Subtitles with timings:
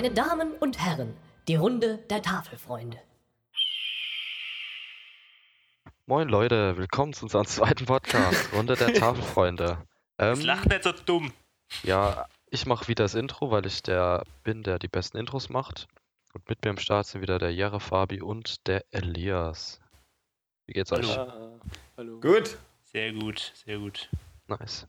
[0.00, 1.14] Meine Damen und Herren,
[1.46, 2.96] die Runde der Tafelfreunde.
[6.06, 9.76] Moin Leute, willkommen zu unserem zweiten Podcast, Runde der Tafelfreunde.
[10.16, 11.34] Ähm, lach nicht so dumm.
[11.82, 15.86] ja, ich mache wieder das Intro, weil ich der bin, der die besten Intros macht.
[16.32, 19.82] Und mit mir im Start sind wieder der Jere Fabi und der Elias.
[20.64, 21.14] Wie geht's euch?
[21.14, 21.60] Hallo.
[21.98, 22.20] Hallo.
[22.20, 22.56] Gut.
[22.84, 24.08] Sehr gut, sehr gut.
[24.46, 24.88] Nice.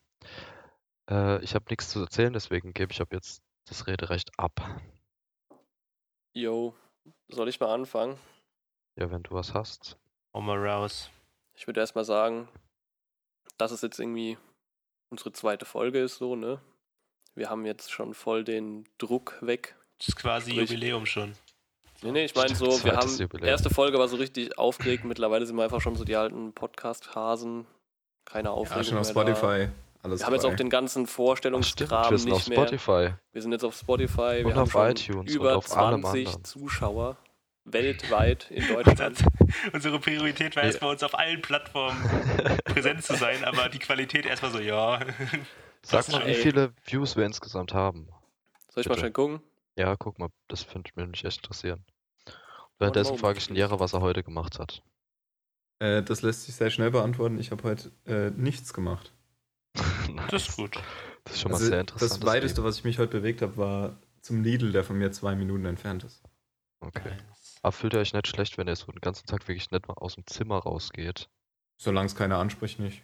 [1.10, 4.80] Äh, ich habe nichts zu erzählen, deswegen gebe ich ab jetzt das Rederecht ab.
[6.34, 6.74] Yo,
[7.30, 8.18] soll ich mal anfangen?
[8.98, 9.98] Ja, wenn du was hast.
[10.34, 11.10] Hau mal raus.
[11.56, 12.48] Ich würde erstmal sagen,
[13.58, 14.38] dass es jetzt irgendwie
[15.10, 16.62] unsere zweite Folge ist, so, ne?
[17.36, 19.76] Wir haben jetzt schon voll den Druck weg.
[20.00, 21.34] Das ist quasi Sprich- Jubiläum schon.
[22.02, 23.48] Nee, nee, ich meine so, wir haben, Jubiläum.
[23.48, 27.68] erste Folge war so richtig aufgeregt, mittlerweile sind wir einfach schon so die alten Podcast-Hasen.
[28.26, 29.72] Keine Aufregung Ja, schon auf mehr da.
[30.02, 30.08] Spotify.
[30.08, 32.68] Alles Wir haben jetzt auch den ganzen Vorstellungskram wir sind auf nicht mehr.
[32.68, 33.14] Spotify.
[33.32, 36.02] Wir sind jetzt auf Spotify, wir Und haben auf schon iTunes und über auf allem
[36.02, 36.44] 20 anderen.
[36.44, 37.18] Zuschauer
[37.66, 39.24] weltweit in Deutschland.
[39.74, 40.70] Unsere Priorität war Ja.
[40.70, 41.98] erst bei uns auf allen Plattformen
[42.66, 45.00] präsent zu sein, aber die Qualität erstmal so, ja.
[45.84, 48.08] Sag mal, wie viele Views wir insgesamt haben.
[48.70, 49.00] Soll ich mal Bitte.
[49.00, 49.42] schnell gucken?
[49.78, 51.86] Ja, guck mal, das finde ich mich echt interessieren.
[52.80, 54.82] Währenddessen frage ich den Jere, was er heute gemacht hat.
[55.80, 57.40] Äh, das lässt sich sehr schnell beantworten.
[57.40, 59.14] Ich habe heute äh, nichts gemacht.
[60.30, 60.78] Das ist gut.
[61.24, 62.12] Das ist schon mal Also, sehr interessant.
[62.12, 65.36] das weiteste, was ich mich heute bewegt habe, war zum Lidl, der von mir zwei
[65.36, 66.22] Minuten entfernt ist.
[66.80, 67.10] Okay.
[67.10, 67.60] Nice.
[67.62, 69.94] Aber fühlt ihr euch nicht schlecht, wenn ihr so den ganzen Tag wirklich nicht mal
[69.96, 71.30] aus dem Zimmer rausgeht?
[71.78, 73.04] Solange es keiner anspricht, nicht.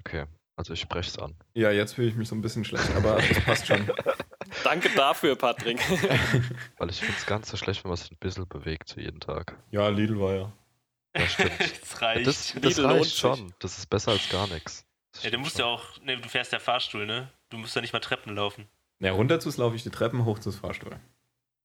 [0.00, 1.34] Okay, also ich spreche es an.
[1.54, 3.90] Ja, jetzt fühle ich mich so ein bisschen schlecht, aber das passt schon.
[4.64, 5.78] Danke dafür, Patrick.
[6.78, 9.20] Weil ich finde es ganz so schlecht, wenn man sich ein bisschen bewegt, so jeden
[9.20, 9.56] Tag.
[9.70, 10.52] Ja, Lidl war ja.
[11.14, 11.50] Das stimmt.
[11.60, 12.26] Das Ja, reicht.
[12.26, 13.14] das das reicht sich.
[13.18, 13.52] schon.
[13.58, 14.85] Das ist besser als gar nichts.
[15.16, 15.60] Das ja, du musst schon.
[15.60, 17.30] ja auch, ne, du fährst ja Fahrstuhl, ne?
[17.50, 18.68] Du musst ja nicht mal Treppen laufen.
[18.98, 20.98] Ja, runter zu laufe ich die Treppen, hoch zu Fahrstuhl.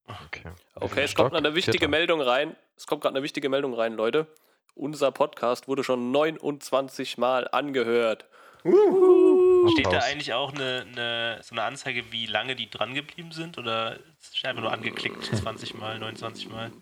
[0.06, 1.88] Okay, Okay, es kommt noch eine wichtige Vierter.
[1.88, 2.56] Meldung rein.
[2.76, 4.26] Es kommt gerade eine wichtige Meldung rein, Leute.
[4.74, 8.26] Unser Podcast wurde schon 29 Mal angehört.
[8.62, 13.58] Steht da eigentlich auch eine, eine, so eine Anzeige, wie lange die dran geblieben sind?
[13.58, 16.72] Oder ist einfach nur angeklickt 20 Mal, 29 Mal?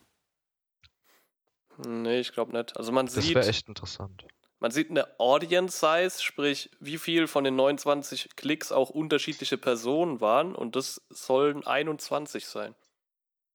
[1.87, 2.77] Nee, ich glaube nicht.
[2.77, 4.25] Also man Das sieht, wäre echt interessant.
[4.60, 10.21] Man sieht eine Audience Size, sprich, wie viel von den 29 Klicks auch unterschiedliche Personen
[10.21, 10.54] waren.
[10.54, 12.75] Und das sollen 21 sein.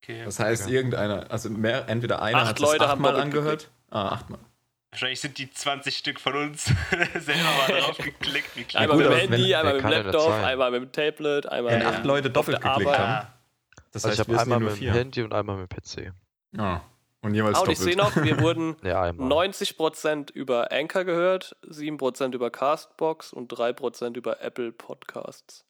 [0.02, 0.24] Okay.
[0.24, 0.74] Das heißt, Okay.
[0.74, 3.70] irgendeiner, also mehr, entweder einer Acht hat Leute haben achtmal doppelt angehört.
[3.90, 4.40] Ah, achtmal.
[4.90, 6.64] Wahrscheinlich sind die 20 Stück von uns
[7.14, 8.56] selber mal drauf geklickt.
[8.56, 8.82] Wie klar.
[8.84, 11.46] Einmal gut, mit dem Handy, wenn- einmal mit dem ja Laptop, einmal mit dem Tablet,
[11.46, 11.90] einmal Wenn Ja.
[11.90, 12.98] acht Leute doppelt geklickt Arbeit.
[12.98, 13.26] haben.
[13.92, 14.92] Das Also heißt, ich habe einmal ja mit dem vier.
[14.92, 16.12] Handy und einmal mit dem PC.
[16.58, 16.80] Ah.
[17.26, 19.28] Und jeweils und ich sehe noch, wir wurden Ja, einmal.
[19.48, 25.64] 90% über Anchor gehört, 7% über Castbox und 3% über Apple Podcasts.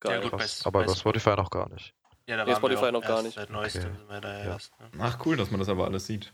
[0.00, 0.22] Geil.
[0.22, 1.94] Ja, gut, bei- Aber bei Spotify noch gar nicht.
[2.26, 3.34] ja, da Nee, waren Spotify wir noch gar nicht.
[3.34, 3.92] Seit neuestem Okay.
[3.98, 4.44] sind wir da Ja.
[4.44, 4.72] erst.
[4.80, 4.88] Ne?
[5.00, 6.32] Ach, cool, dass man das aber alles sieht.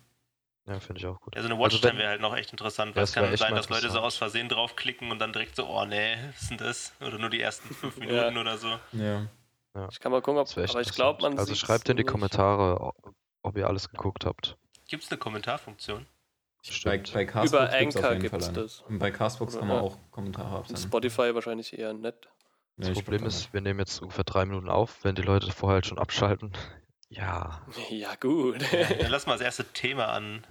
[0.67, 1.35] Ja, finde ich auch gut.
[1.35, 3.37] Ja, so eine Also Watchtime wenn- wäre halt noch echt interessant, Ja, weil es kann
[3.37, 6.51] sein, dass Leute so aus Versehen draufklicken und dann direkt so, oh nee, was ist
[6.51, 6.93] denn das?
[7.01, 7.97] Oder nur die ersten fünf
[8.33, 8.69] Minuten oder so.
[8.93, 9.27] Ja.
[9.91, 11.39] Ich kann mal gucken, ob, aber ich glaube, man.
[11.39, 12.05] Also schreibt in die.
[12.05, 12.93] Kommentare,
[13.43, 14.57] ob- ihr alles geguckt habt.
[14.89, 16.07] Gibt es eine Kommentarfunktion?
[16.85, 18.59] Bei, bei Castbox Über Anchor gibt's eine.
[18.63, 18.81] das.
[18.83, 19.83] Und bei Castbox kann man Ja.
[19.83, 20.83] auch Kommentare absenden.
[20.85, 21.93] Spotify wahrscheinlich eher.
[21.93, 22.13] Nee,
[22.77, 25.75] Das ich Problem ist, wir nehmen jetzt ungefähr drei Minuten auf, wenn die Leute vorher
[25.77, 26.53] halt schon abschalten.
[27.15, 27.61] Ja,
[27.91, 28.63] Ja, gut.
[28.73, 30.47] Dann lass mal das erste Thema an,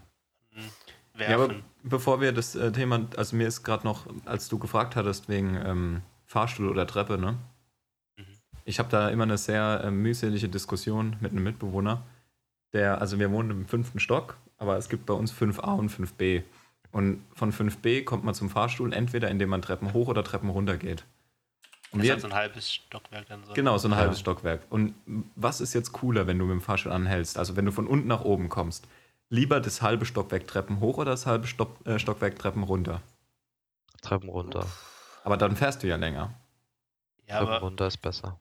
[1.18, 1.64] Ja, aber werfen.
[1.82, 5.56] bevor wir das äh, Thema, also mir ist gerade noch, als du gefragt hattest wegen
[5.66, 7.40] ähm, Fahrstuhl oder Treppe, ne?
[8.16, 8.26] Mhm.
[8.66, 12.04] Ich habe da immer eine sehr äh, mühselige Diskussion mit einem Mitbewohner,
[12.74, 16.44] der, also wir wohnen im fünften Stock, aber es gibt bei uns 5a und 5b.
[16.92, 20.78] Und von 5b kommt man zum Fahrstuhl entweder indem man Treppen hoch oder Treppen runter
[20.78, 21.06] geht.
[21.92, 23.54] Und das ist wir, halt so ein halbes Stockwerk dann so.
[23.54, 23.98] Genau, so ein Ja.
[23.98, 24.62] halbes Stockwerk.
[24.70, 24.94] Und
[25.36, 27.38] was ist jetzt cooler, wenn du mit dem Fahrstuhl anhältst?
[27.38, 28.88] Also wenn du von unten nach oben kommst.
[29.30, 33.02] Lieber das halbe Stockwerk Treppen hoch oder das halbe Stock, äh, Stockwerk Treppen runter?
[34.02, 34.66] Treppen runter.
[35.24, 36.34] Aber dann fährst du ja länger.
[37.28, 38.38] Ja, Treppen aber runter ist besser.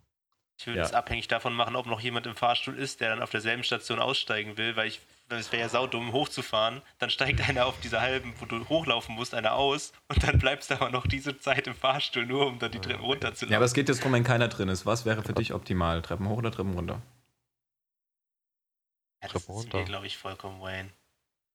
[0.60, 0.84] Ich würde Ja.
[0.84, 3.98] es abhängig davon machen, ob noch jemand im Fahrstuhl ist, der dann auf derselben Station
[3.98, 5.00] aussteigen will, weil ich
[5.32, 6.82] es wäre ja saudumm, hochzufahren.
[6.98, 10.70] Dann steigt einer auf dieser halben, wo du hochlaufen musst, einer aus und dann bleibst
[10.70, 13.52] du aber noch diese Zeit im Fahrstuhl, nur um dann die Treppen runterzulaufen.
[13.52, 14.86] Ja, aber es geht jetzt darum, wenn keiner drin ist.
[14.86, 16.02] Was wäre für dich optimal?
[16.02, 17.00] Treppen hoch oder Treppen runter?
[19.22, 19.78] Ja, das Treppen ist runter.
[19.78, 20.90] mir, glaube ich, vollkommen Wayne.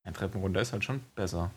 [0.06, 1.51] Ja, Treppen runter ist halt schon besser.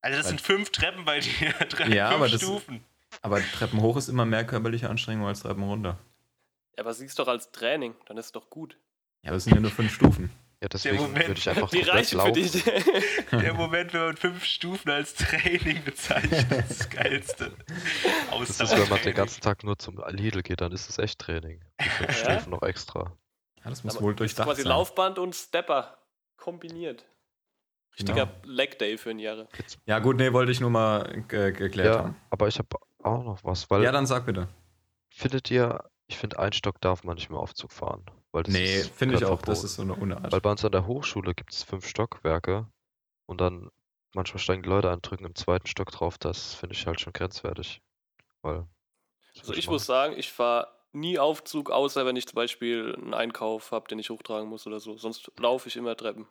[0.00, 1.30] Also das Weil- sind fünf Treppen bei dir,
[1.68, 2.84] drei, Ja, fünf aber das- Stufen.
[3.22, 5.98] Aber Treppen hoch ist immer mehr körperliche Anstrengung als Treppen runter.
[6.80, 8.78] Ja, aber siehst doch als Training, dann ist doch gut.
[9.22, 10.30] Ja, aber es sind ja nur fünf Stufen.
[10.62, 12.32] Ja, deswegen Moment, würde ich einfach Die reichen für laufen.
[12.34, 12.64] dich.
[13.30, 17.52] Der Moment, wenn man fünf Stufen als Training bezeichnet, das ist das Geilste.
[18.30, 21.18] Das ist, wenn man den ganzen Tag nur zum Lidl geht, dann ist es echt
[21.18, 21.62] Training.
[21.82, 22.32] Die fünf Ja?
[22.32, 23.12] Stufen noch extra.
[23.62, 24.70] Ja, das muss Aber wohl das ist durchdacht quasi sein.
[24.70, 25.98] Laufband und Stepper
[26.38, 27.04] kombiniert.
[27.98, 28.38] Richtiger Genau.
[28.44, 29.48] Leg Day für ein Jahre.
[29.84, 32.16] Ja, gut, nee, wollte ich nur mal ge geklärt Ja, haben.
[32.30, 32.68] aber ich habe
[33.02, 34.48] auch noch was, weil Ja, dann sag bitte.
[35.10, 38.04] findet ihr, ich finde, ein Stock darf man nicht mehr Aufzug fahren.
[38.32, 39.66] Weil das Nee, finde ich auch, das verboten.
[39.66, 40.32] ist so eine Unart.
[40.32, 42.66] Weil bei uns an der Hochschule gibt es fünf Stockwerke
[43.26, 43.70] und dann
[44.12, 46.18] manchmal steigen die Leute an, drücken im zweiten Stock drauf.
[46.18, 47.80] Das finde ich halt schon grenzwertig.
[48.42, 48.66] Weil.
[49.34, 49.74] das Also ich machen.
[49.74, 54.00] muss sagen, ich fahre nie Aufzug, außer wenn ich zum Beispiel einen Einkauf habe, den
[54.00, 54.96] ich hochtragen muss oder so.
[54.96, 56.26] Sonst laufe ich immer Treppen.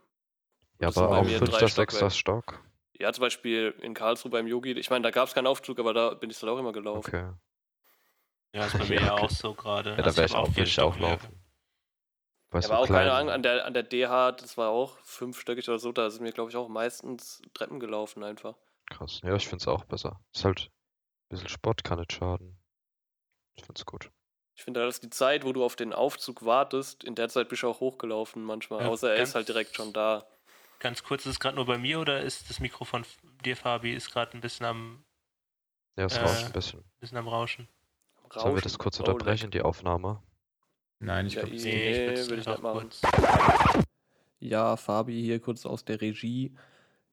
[0.82, 2.10] Ja, das aber auch fünfter, sechster.
[2.10, 2.62] Stock.
[2.98, 4.72] Ja, zum Beispiel in Karlsruhe beim Yogi.
[4.74, 7.00] Ich meine, da gab es keinen Aufzug, aber da bin ich dann auch immer gelaufen.
[7.00, 7.30] Okay.
[8.54, 9.26] Ja, ist bei mir Ja, okay.
[9.26, 9.92] auch so gerade.
[9.92, 11.40] Ja, da Also wäre ich auch, würde ich auch laufen.
[12.52, 15.70] Weißt Ja, aber auch keine Ahnung, an der, an der DH, das war auch fünfstöckig
[15.70, 18.56] oder so, da sind wir, glaube ich, auch meistens Treppen gelaufen einfach.
[18.90, 19.22] Krass.
[19.24, 20.20] Ja, ich finde es auch besser.
[20.34, 22.58] Ist halt ein bisschen Sport, kann nicht schaden.
[23.56, 24.10] Ich finde es gut.
[24.56, 27.62] Ich finde, dass die Zeit, wo du auf den Aufzug wartest, in der Zeit bist
[27.64, 30.26] du auch hochgelaufen manchmal, Ja, außer er ist halt direkt schon da.
[30.80, 33.06] Ganz kurz, ist es gerade nur bei mir oder ist das Mikro von
[33.46, 35.06] dir, Fabi, ist gerade ein bisschen am,
[35.98, 36.84] Ja, es Äh, rauscht ein bisschen.
[37.00, 37.70] bisschen am Rauschen?
[38.32, 38.64] Sollen wir Rauschen.
[38.64, 40.22] das kurz Oh, unterbrechen, die Aufnahme?
[41.00, 41.56] Nein, ich Ja, glaube.
[41.56, 42.90] Nee, ich würde ich nicht machen.
[44.40, 46.54] Ja, Fabi hier kurz aus der Regie.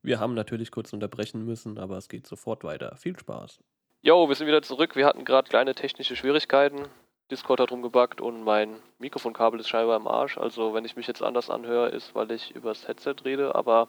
[0.02, 2.96] Wir haben natürlich kurz unterbrechen müssen, aber es geht sofort weiter.
[2.96, 3.58] Viel Spaß.
[4.02, 4.94] Jo, wir sind wieder zurück.
[4.94, 6.82] Wir hatten gerade kleine technische Schwierigkeiten.
[7.30, 10.38] Discord hat rumgebackt und mein Mikrofonkabel ist scheinbar im Arsch.
[10.38, 13.56] Also wenn ich mich jetzt anders anhöre, ist, weil ich übers Headset rede.
[13.56, 13.88] Aber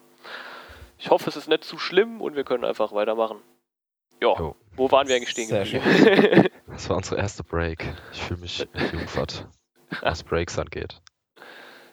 [0.98, 3.38] ich hoffe, es ist nicht zu schlimm und wir können einfach weitermachen.
[4.20, 4.56] Ja, Jo.
[4.78, 6.48] Wo waren wir eigentlich stehen geblieben?
[6.68, 7.84] Das war unsere erste Break.
[8.14, 9.48] Ich fühle mich entjungfert,
[10.02, 11.02] was Breaks angeht.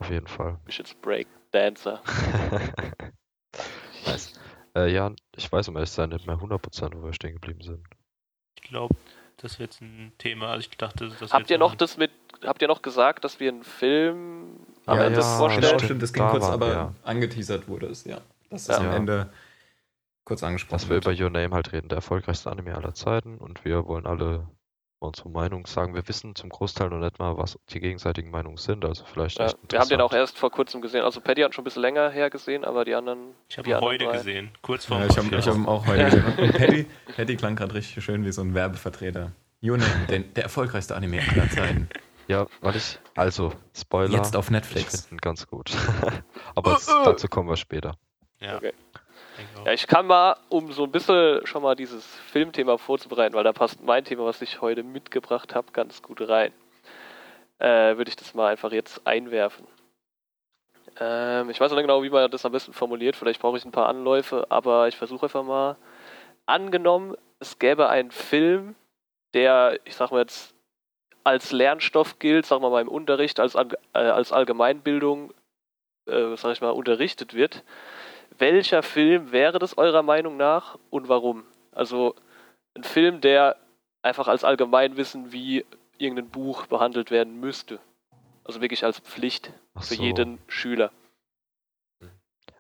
[0.01, 0.59] Auf jeden Fall.
[0.67, 2.03] ich jetzt Breakdancer.
[4.07, 4.33] nice.
[4.77, 7.63] Äh, ja, ich weiß um ehrlich zu sein nicht mehr 100%, wo wir stehen geblieben
[7.63, 7.85] sind.
[8.57, 8.95] Ich glaube,
[9.39, 10.49] das wird jetzt ein Thema.
[10.51, 12.11] Also ich dachte, das Habt ihr noch das mit,
[12.45, 14.57] habt ihr noch gesagt, dass wir einen Film
[14.87, 15.63] am Ja, Ende das vorstellen?
[15.63, 15.85] Genau, stimmt.
[15.87, 16.95] stimmt, das ging Da kurz, waren aber wir.
[17.05, 18.19] angeteasert wurde es, ja.
[18.51, 18.75] Das Ja.
[18.75, 18.97] ist am Ja.
[18.97, 19.31] Ende
[20.25, 20.75] kurz angesprochen.
[20.75, 21.07] Dass wir wird.
[21.07, 24.49] über Your Name halt reden, der erfolgreichste Anime aller Zeiten und wir wollen alle
[25.01, 25.95] unsere Meinung sagen.
[25.95, 29.53] Wir wissen zum Großteil noch nicht mal, was die gegenseitigen Meinungen sind, also vielleicht Ja,
[29.69, 31.03] wir haben den auch erst vor kurzem gesehen.
[31.05, 33.35] Also Paddy hat schon ein bisschen länger her gesehen, aber die anderen.
[33.49, 35.87] Ich habe ihn heute drei- gesehen, kurz vor Ja, ich habe ich hab ihn auch
[35.87, 36.25] heute gesehen.
[36.39, 36.87] Und Paddy,
[37.17, 39.33] Paddy klang gerade richtig schön wie so ein Werbevertreter.
[39.63, 41.89] Your Name, der, der erfolgreichste Anime aller Zeiten.
[42.27, 45.03] Ja, weil ich, also, Spoiler, Jetzt auf ich Netflix.
[45.03, 45.71] finde ihn ganz gut.
[46.55, 47.97] Aber das, dazu kommen wir später.
[48.41, 48.73] Ja, Okay.
[49.65, 53.55] Ja, ich kann mal, um so ein bisschen schon mal dieses Filmthema vorzubereiten, weil da
[53.55, 56.53] passt mein Thema, was ich heute mitgebracht habe, ganz gut rein.
[57.59, 59.67] Äh, Würde ich das mal einfach jetzt einwerfen.
[61.01, 63.17] Ähm, ich weiß noch nicht genau, wie man das am besten formuliert.
[63.17, 65.77] Vielleicht brauche ich ein paar Anläufe, aber ich versuche einfach mal.
[66.45, 68.75] Angenommen, es gäbe einen Film,
[69.33, 70.55] der, ich sag mal jetzt,
[71.25, 75.33] als Lernstoff gilt, sag mal mal im Unterricht, als, äh, als Allgemeinbildung,
[76.07, 77.65] äh, sag ich mal, unterrichtet wird.
[78.39, 81.45] Welcher Film wäre das eurer Meinung nach und warum?
[81.73, 82.15] Also
[82.75, 83.57] ein Film, der
[84.03, 85.65] einfach als Allgemeinwissen wie
[85.99, 87.79] irgendein Buch behandelt werden müsste.
[88.45, 90.03] Also wirklich als Pflicht Ach für so.
[90.03, 90.91] jeden Schüler.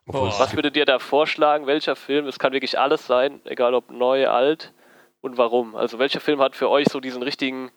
[0.06, 1.66] Obwohl Was würdet ihr da vorschlagen?
[1.66, 2.26] Welcher Film?
[2.26, 4.72] Es kann wirklich alles sein, egal ob neu, alt
[5.20, 5.74] und warum.
[5.74, 7.70] Also welcher Film hat für euch so diesen richtigen,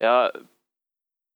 [0.00, 0.32] ja,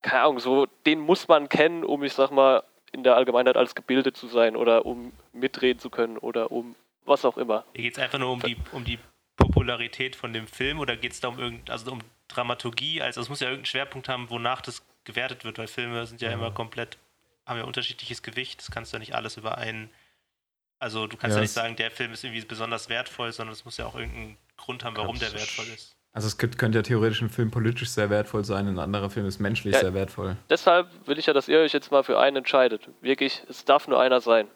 [0.02, 2.64] keine Ahnung, so den muss man kennen, um, ich sag mal,
[2.96, 6.74] in der Allgemeinheit als gebildet zu sein oder um mitreden zu können oder um
[7.04, 7.64] was auch immer.
[7.74, 8.98] Hier geht es einfach nur um die, um die
[9.36, 13.02] Popularität von dem Film oder geht es da um irgend, also um Dramaturgie?
[13.02, 16.30] Also es muss ja irgendeinen Schwerpunkt haben, wonach das gewertet wird, weil Filme sind ja
[16.30, 16.98] immer komplett,
[17.44, 18.60] haben ja unterschiedliches Gewicht.
[18.60, 19.90] Das kannst du ja nicht alles über einen.
[20.78, 23.64] Also du kannst Ja, ja, nicht sagen, der Film ist irgendwie besonders wertvoll, sondern es
[23.64, 25.95] muss ja auch irgendeinen Grund haben, warum der wertvoll ist.
[26.16, 29.26] Also es könnte, könnte ja theoretisch ein Film politisch sehr wertvoll sein, ein anderer Film
[29.26, 29.80] ist menschlich Ja.
[29.80, 30.36] sehr wertvoll.
[30.48, 32.88] Deshalb will ich ja, dass ihr euch jetzt mal für einen entscheidet.
[33.02, 34.46] Wirklich, es darf nur einer sein.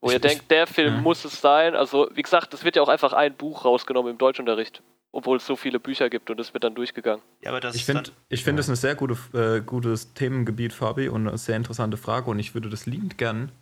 [0.00, 1.00] Wo Ich- ihr ich- denkt, der Film ja.
[1.00, 1.76] muss es sein.
[1.76, 4.82] Also, wie gesagt, es wird ja auch einfach ein Buch rausgenommen im Deutschunterricht.
[5.12, 7.22] Obwohl es so viele Bücher gibt und es wird dann durchgegangen.
[7.42, 10.72] Ja, aber das Ich finde ich find, das ist ein sehr gute, äh, gutes Themengebiet,
[10.72, 12.28] Fabi, und eine sehr interessante Frage.
[12.30, 13.52] Und ich würde das liebend gern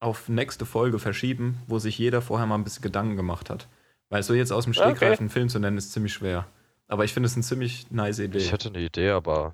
[0.00, 3.68] auf nächste Folge verschieben, wo sich jeder vorher mal ein bisschen Gedanken gemacht hat.
[4.10, 4.90] Weil so jetzt aus dem Okay.
[4.96, 6.46] Stegreif einen Film zu nennen, ist ziemlich schwer.
[6.88, 8.38] Aber ich finde es eine ziemlich nice Idee.
[8.38, 9.52] Ich hätte eine Idee, aber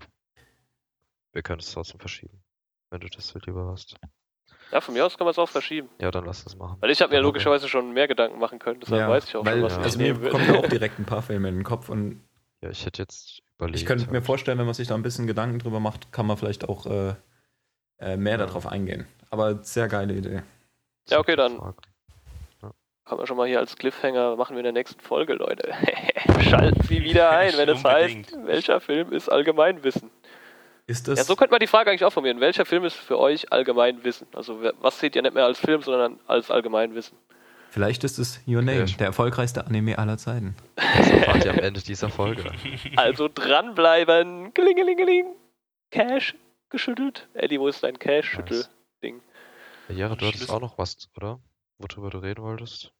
[1.32, 2.42] wir können es trotzdem verschieben.
[2.90, 3.96] Wenn du das lieber hast.
[4.70, 5.88] Ja, von mir aus kann man es auch verschieben.
[6.00, 6.76] Ja, dann lass das machen.
[6.80, 8.80] Weil ich habe mir Dann logischerweise schon mehr Gedanken machen können.
[8.80, 9.78] Deshalb ja, weiß ich auch weil, schon, was ja.
[9.80, 10.30] ich also mir will.
[10.30, 12.20] kommen da auch direkt ein paar Filme in den Kopf und
[12.60, 13.78] Ja, ich hätte jetzt überlegt.
[13.80, 14.26] ich könnte mir halt.
[14.26, 17.14] vorstellen, wenn man sich da ein bisschen Gedanken drüber macht, kann man vielleicht auch äh,
[17.98, 18.46] äh, mehr Ja.
[18.46, 19.06] darauf eingehen.
[19.30, 20.42] Aber sehr geile Idee.
[21.08, 21.76] Ja, okay, dann- Frage.
[23.06, 25.74] Kann man schon mal hier als Cliffhanger machen wir in der nächsten Folge, Leute.
[26.40, 30.10] Schalten Sie wieder ein, wenn es heißt, welcher Film ist Allgemeinwissen.
[30.86, 31.18] Ist das.
[31.18, 32.40] Ja, so könnte man die Frage eigentlich auch formulieren.
[32.40, 34.26] Welcher Film ist für euch Allgemeinwissen?
[34.34, 37.16] Also was seht ihr nicht mehr als Film, sondern als Allgemeinwissen?
[37.70, 38.96] vielleicht ist es Your Name, Ja.
[38.98, 40.54] der erfolgreichste Anime aller Zeiten.
[40.76, 42.44] Das erfahrt ihr am Ende dieser Folge.
[42.96, 44.54] Also dranbleiben.
[44.54, 45.26] Klingelingeling.
[45.90, 46.36] Cash
[46.70, 47.28] geschüttelt.
[47.34, 49.20] Eddie, wo ist dein Cash-Schüttel-Ding?
[49.88, 51.40] Jara, du hattest auch noch was, oder?
[51.78, 52.92] Worüber du reden wolltest?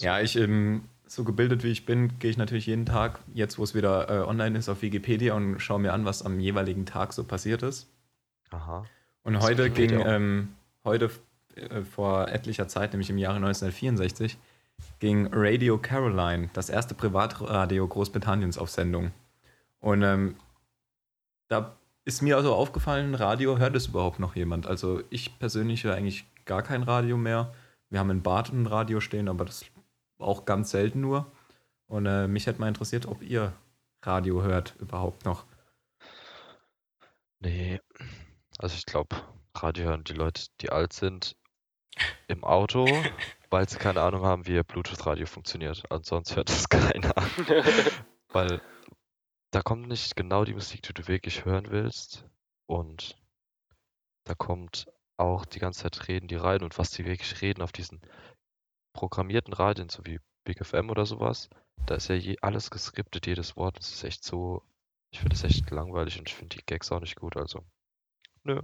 [0.00, 3.64] Ja, ich, ähm, so gebildet wie ich bin, gehe ich natürlich jeden Tag, jetzt wo
[3.64, 7.12] es wieder äh, online ist, auf Wikipedia und schaue mir an, was am jeweiligen Tag
[7.12, 7.88] so passiert ist.
[8.50, 8.84] Aha.
[9.22, 11.10] Und Das heute ging, ähm, heute
[11.54, 14.38] äh, vor etlicher Zeit, nämlich im Jahre 1964,
[14.98, 19.12] ging Radio Caroline, das erste Privatradio Großbritanniens, auf Sendung.
[19.80, 20.36] Und ähm,
[21.48, 21.74] da
[22.04, 24.66] ist mir also aufgefallen, Radio hört es überhaupt noch jemand.
[24.66, 27.52] Also ich persönlich höre eigentlich gar kein Radio mehr.
[27.90, 29.64] Wir haben in Bad ein Radio stehen, aber das
[30.18, 31.30] auch ganz selten nur.
[31.86, 33.52] Und äh, mich hätte mal interessiert, ob ihr
[34.02, 35.44] Radio hört überhaupt noch.
[37.40, 37.80] Nee.
[38.58, 39.16] Also ich glaube,
[39.56, 41.36] Radio hören die Leute, die alt sind,
[42.28, 42.86] im Auto,
[43.50, 45.90] weil sie keine Ahnung haben, wie ihr Bluetooth-Radio funktioniert.
[45.90, 47.14] Ansonsten hört es keiner.
[48.28, 48.60] Weil
[49.50, 52.24] da kommt nicht genau die Musik, die du wirklich hören willst.
[52.66, 53.18] Und
[54.24, 54.86] da kommt
[55.20, 58.00] auch die ganze Zeit reden die rein und was die wirklich reden auf diesen
[58.92, 61.48] programmierten Radien, so wie Big FM oder sowas,
[61.86, 63.78] da ist ja je, alles geskriptet, jedes Wort.
[63.78, 64.62] Das ist echt so,
[65.12, 67.36] ich finde es echt langweilig und ich finde die Gags auch nicht gut.
[67.36, 67.62] Also,
[68.44, 68.60] nö,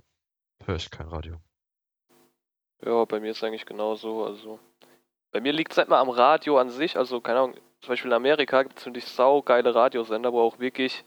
[0.64, 1.38] höre ich kein Radio.
[2.84, 4.24] Ja, bei mir ist eigentlich genauso.
[4.24, 4.58] Also,
[5.32, 6.96] bei mir liegt es nicht mal am Radio an sich.
[6.96, 11.04] Also, keine Ahnung, zum Beispiel in Amerika gibt es natürlich saugeile Radiosender, wo auch wirklich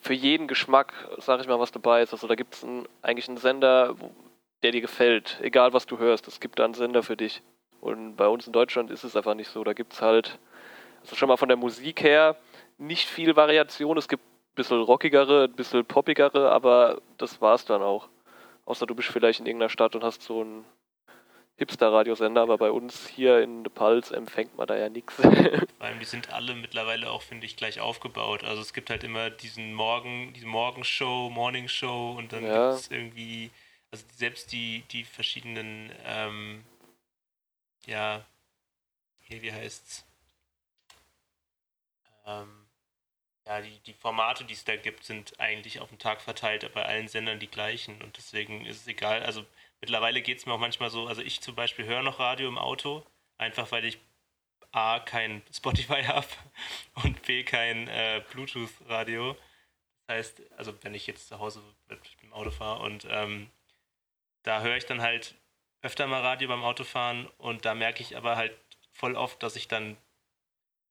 [0.00, 2.12] für jeden Geschmack, sag ich mal, was dabei ist.
[2.12, 2.66] Also, da gibt es
[3.02, 4.12] eigentlich einen Sender, wo,
[4.62, 6.28] der dir gefällt, egal was du hörst.
[6.28, 7.42] Es gibt da einen Sender für dich.
[7.80, 9.64] Und bei uns in Deutschland ist es einfach nicht so.
[9.64, 10.38] Da gibt es halt,
[11.00, 12.36] also schon mal von der Musik her,
[12.78, 13.98] nicht viel Variation.
[13.98, 18.08] Es gibt ein bisschen rockigere, ein bisschen poppigere, aber das war's dann auch.
[18.66, 20.64] Außer du bist vielleicht in irgendeiner Stadt und hast so einen
[21.56, 25.14] Hipster-Radiosender, aber bei uns hier in der Pals empfängt man da ja nichts.
[25.16, 25.30] Vor
[25.86, 28.42] allem, die sind alle mittlerweile auch, finde ich, gleich aufgebaut.
[28.44, 32.70] Also es gibt halt immer diesen Morgen, diese Morgenshow, Morning Show und dann Ja.
[32.70, 33.50] gibt es irgendwie,
[33.92, 36.64] also selbst die, die verschiedenen, ähm,
[37.86, 38.24] ja,
[39.20, 40.04] hier, wie heißt's?
[42.26, 42.66] Ähm,
[43.46, 46.84] ja, die, die Formate, die es da gibt, sind eigentlich auf den Tag verteilt bei
[46.84, 49.22] allen Sendern die gleichen und deswegen ist es egal.
[49.24, 49.44] Also
[49.80, 52.58] mittlerweile geht es mir auch manchmal so, also ich zum Beispiel höre noch Radio im
[52.58, 53.04] Auto,
[53.38, 53.98] einfach weil ich
[54.70, 56.28] A, kein Spotify habe
[57.04, 59.36] und B, kein äh, Bluetooth-Radio.
[60.06, 63.50] Das heißt, also wenn ich jetzt zu Hause mit dem Auto fahre und ähm,
[64.42, 65.34] da höre ich dann halt
[65.82, 68.56] öfter mal Radio beim Autofahren und da merke ich aber halt
[68.92, 69.96] voll oft, dass ich dann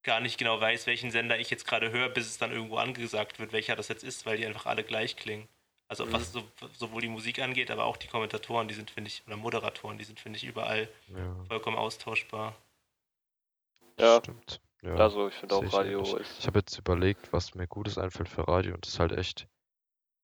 [0.03, 3.39] gar nicht genau weiß, welchen Sender ich jetzt gerade höre, bis es dann irgendwo angesagt
[3.39, 5.47] wird, welcher das jetzt ist, weil die einfach alle gleich klingen.
[5.87, 6.13] Also Mhm.
[6.13, 6.43] was so,
[6.73, 10.03] sowohl die Musik angeht, aber auch die Kommentatoren, die sind, finde ich, oder Moderatoren, die
[10.05, 12.55] sind, finde ich, überall Ja, vollkommen austauschbar.
[13.99, 14.19] Ja.
[14.19, 14.61] stimmt.
[14.81, 16.13] Ja, also ich finde auch Radio ähnlich.
[16.15, 16.39] ist.
[16.39, 19.47] Ich habe jetzt überlegt, was mir Gutes einfällt für Radio und das ist halt echt,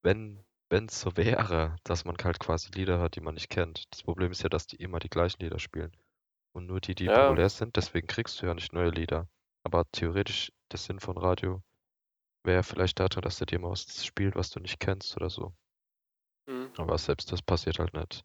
[0.01, 3.83] wenn es so wäre, dass man halt quasi Lieder hört, die man nicht kennt.
[3.91, 5.91] Das Problem ist ja, dass die immer die gleichen Lieder spielen.
[6.53, 7.11] Und nur die, die Ja.
[7.11, 9.29] populär sind, deswegen kriegst du ja nicht neue Lieder.
[9.63, 11.63] Aber theoretisch, der Sinn von Radio
[12.45, 15.55] wäre vielleicht darin, dass der dir mal was spielt, was du nicht kennst oder so.
[16.47, 16.71] Mhm.
[16.77, 18.23] Aber selbst das passiert halt nicht.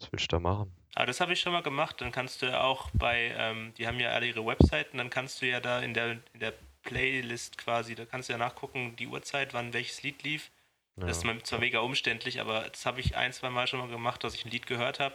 [0.00, 0.74] Was willst du da machen?
[0.94, 2.00] Aber das habe ich schon mal gemacht.
[2.00, 5.40] Dann kannst du ja auch bei, ähm, die haben ja alle ihre Webseiten, dann kannst
[5.42, 9.06] du ja da in der, in der Playlist quasi, da kannst du ja nachgucken, die
[9.06, 10.50] Uhrzeit, wann welches Lied lief.
[11.00, 11.38] Das ist Ja.
[11.44, 14.44] zwar mega umständlich, aber das habe ich ein, zwei Mal schon mal gemacht, dass ich
[14.44, 15.14] ein Lied gehört habe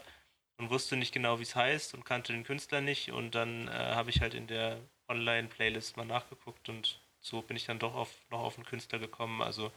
[0.57, 3.11] und wusste nicht genau, wie es heißt und kannte den Künstler nicht.
[3.11, 4.77] Und dann äh, habe ich halt in der
[5.09, 9.41] Online-Playlist mal nachgeguckt und so bin ich dann doch auf, noch auf einen Künstler gekommen.
[9.41, 9.71] Also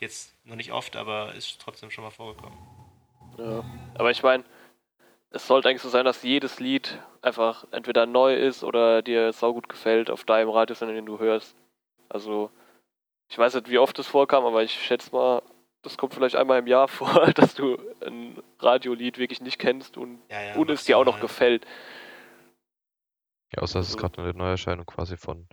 [0.00, 2.58] jetzt noch nicht oft, aber ist trotzdem schon mal vorgekommen.
[3.38, 3.64] Ja.
[3.94, 4.44] Aber ich meine,
[5.30, 9.68] es sollte eigentlich so sein, dass jedes Lied einfach entweder neu ist oder dir saugut
[9.68, 11.56] gefällt auf deinem Radiosender, den du hörst.
[12.08, 12.50] Also,
[13.28, 15.42] ich weiß nicht, wie oft das vorkam, aber ich schätze mal,
[15.82, 20.20] das kommt vielleicht einmal im Jahr vor, dass du ein Radiolied wirklich nicht kennst und,
[20.30, 21.66] Ja, ja, und es dir auch noch gefällt.
[23.54, 25.48] Ja, außer es ist gerade eine Neuerscheinung quasi von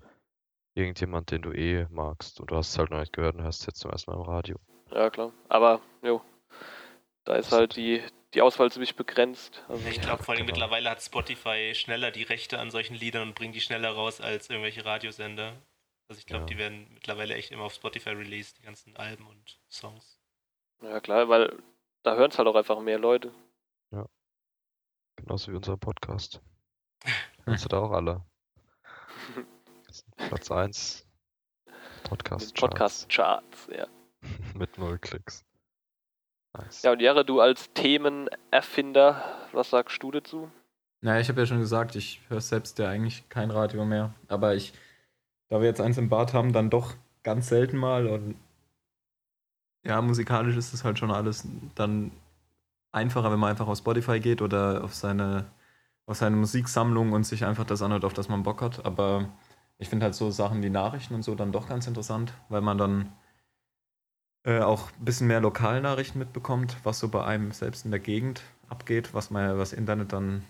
[0.76, 3.62] irgendjemand, den du eh magst und du hast es halt noch nicht gehört und hörst
[3.62, 4.58] es jetzt zum ersten Mal im Radio.
[4.92, 5.32] Ja, klar.
[5.50, 6.22] Aber, jo,
[7.26, 8.02] da ist halt die,
[8.34, 9.64] die Auswahl ziemlich begrenzt.
[9.70, 10.58] Also, Ich glaube, vor allem genau.
[10.58, 14.50] mittlerweile hat Spotify schneller die Rechte an solchen Liedern und bringt die schneller raus als
[14.50, 15.54] irgendwelche Radiosender.
[16.14, 16.46] Also ich glaube, Ja.
[16.46, 20.20] die werden mittlerweile echt immer auf Spotify released, die ganzen Alben und Songs.
[20.84, 21.58] ja, klar, weil
[22.04, 23.34] da hören es halt auch einfach mehr Leute.
[25.16, 26.40] Genauso wie unser Podcast.
[27.46, 28.24] Hörst du da auch alle?
[29.88, 31.08] Das ist Platz 1
[31.66, 32.56] Den Podcast.
[32.56, 33.88] Podcast-Charts, ja.
[34.56, 35.44] Mit null Klicks.
[36.56, 36.84] Nice.
[36.84, 40.52] Ja, und Jare, du als Themenerfinder, was sagst du dazu?
[41.02, 44.14] Naja, ich habe ja schon gesagt, ich höre selbst ja eigentlich kein Radio mehr.
[44.28, 44.74] Aber ich,
[45.54, 48.08] da wir jetzt eins im Bad haben, dann doch ganz selten mal.
[48.08, 48.34] Und
[49.86, 52.10] ja, musikalisch ist es halt schon alles dann
[52.92, 55.46] einfacher, wenn man einfach auf Spotify geht oder auf seine,
[56.08, 58.84] auf seine Musiksammlung und sich einfach das anhört, auf das man Bock hat.
[58.84, 59.30] Aber
[59.78, 62.80] ich finde halt so Sachen wie Nachrichten und so dann doch ganz interessant, weil man
[62.80, 63.14] dann
[64.44, 68.42] äh, auch ein bisschen mehr Lokalnachrichten mitbekommt, was so bei einem selbst in der Gegend
[68.70, 70.42] abgeht, was man was Internet dann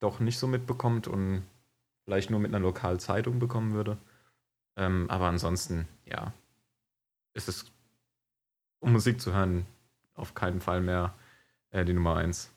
[0.00, 1.44] doch nicht so mitbekommt und
[2.04, 3.96] vielleicht nur mit einer Lokalzeitung bekommen würde.
[4.76, 6.32] Ähm, aber ansonsten, ja,
[7.34, 7.72] ist es,
[8.80, 9.66] um Musik zu hören,
[10.14, 11.14] auf keinen Fall mehr
[11.70, 12.52] äh, die Nummer eins.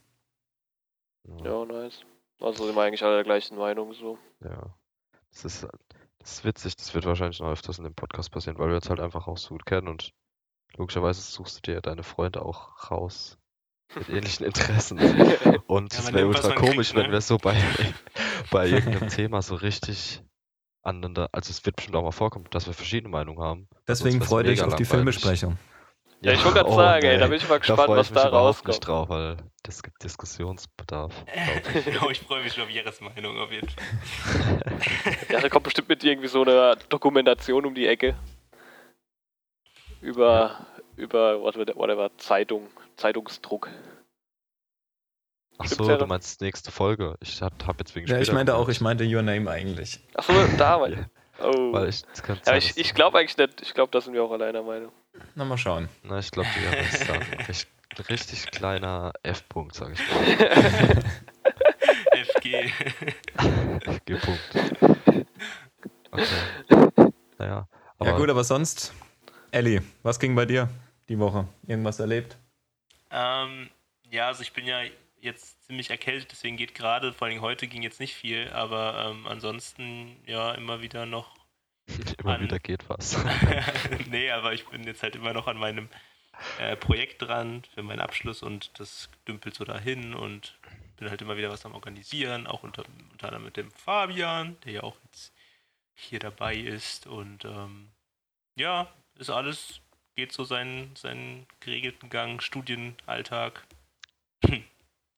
[1.44, 2.02] Ja, nice.
[2.40, 4.18] Also sind wir eigentlich alle der gleichen Meinung so.
[4.44, 4.74] Ja.
[5.32, 5.68] Das ist,
[6.20, 8.90] das ist witzig, das wird wahrscheinlich noch öfters in dem Podcast passieren, weil wir uns
[8.90, 10.14] halt einfach auch so gut kennen und
[10.76, 13.38] logischerweise suchst du dir deine Freunde auch raus
[13.96, 15.00] mit ähnlichen Interessen.
[15.68, 17.12] Und Ja, es wäre ultra komisch, kriegt, wenn ne?
[17.14, 17.62] wir so bei,
[18.52, 20.22] bei irgendeinem Thema so richtig
[20.88, 23.68] aneinander, also es wird bestimmt auch mal vorkommen, dass wir verschiedene Meinungen haben.
[23.88, 24.86] Deswegen wär's freue dich mega auf die.
[24.86, 25.58] Filmbesprechung.
[26.22, 28.08] Ja, ich wollte gerade oh, sagen, ey, da bin ich mal Da gespannt, freue was
[28.08, 28.88] ich mich da rauskommt.
[28.88, 31.14] drauf, weil das gibt Diskussionsbedarf.
[31.76, 31.86] ich.
[31.86, 33.84] Genau, ich freue mich schon auf Jeres Meinung auf jeden Fall.
[35.30, 38.16] Ja, da kommt bestimmt mit irgendwie so einer Dokumentation um die Ecke.
[40.02, 40.66] Über,
[40.96, 43.70] über whatever, whatever, Zeitung, Zeitungsdruck.
[45.60, 47.16] Ach so, du meinst nächste Folge.
[47.20, 50.00] Ich hab, hab jetzt wegen Ja, ich meinte auch, ich meinte Your Name eigentlich.
[50.16, 51.06] Achso, da war Ja.
[51.40, 51.72] Oh.
[51.72, 53.62] Weil ich, das könnte Ja, sein, ich, ich glaube eigentlich nicht.
[53.62, 54.92] Ich glaube, da sind wir auch alleiner Meinung.
[55.36, 55.88] Na, mal schauen.
[56.04, 57.68] Na, ich glaube, die ist da ein richtig,
[58.10, 61.04] richtig kleiner F-Punkt, sag ich mal.
[62.36, 62.72] FG.
[64.06, 64.42] G-Punkt.
[66.12, 67.12] Okay.
[67.38, 67.68] Naja.
[68.00, 68.94] Aber ja gut, aber sonst,
[69.52, 70.70] Ellie, was ging bei dir
[71.10, 71.48] die Woche?
[71.68, 72.38] Irgendwas erlebt?
[73.12, 73.70] ähm,
[74.10, 74.82] ja, also ich bin ja
[75.20, 79.28] jetzt ziemlich erkältet, deswegen geht gerade, vor allem heute ging jetzt nicht viel, aber ähm,
[79.28, 81.36] ansonsten ja immer wieder noch
[82.20, 83.18] immer an- wieder geht was.
[84.10, 85.90] nee, aber ich bin jetzt halt immer noch an meinem
[86.60, 90.58] äh, Projekt dran für meinen Abschluss und das dümpelt so dahin und
[90.98, 94.72] bin halt immer wieder was am Organisieren, auch unter, unter anderem mit dem Fabian, der
[94.74, 95.34] ja auch jetzt
[95.94, 97.90] hier dabei ist und ähm,
[98.56, 99.82] ja, ist alles,
[100.16, 103.66] geht so seinen, seinen geregelten Gang, Studienalltag.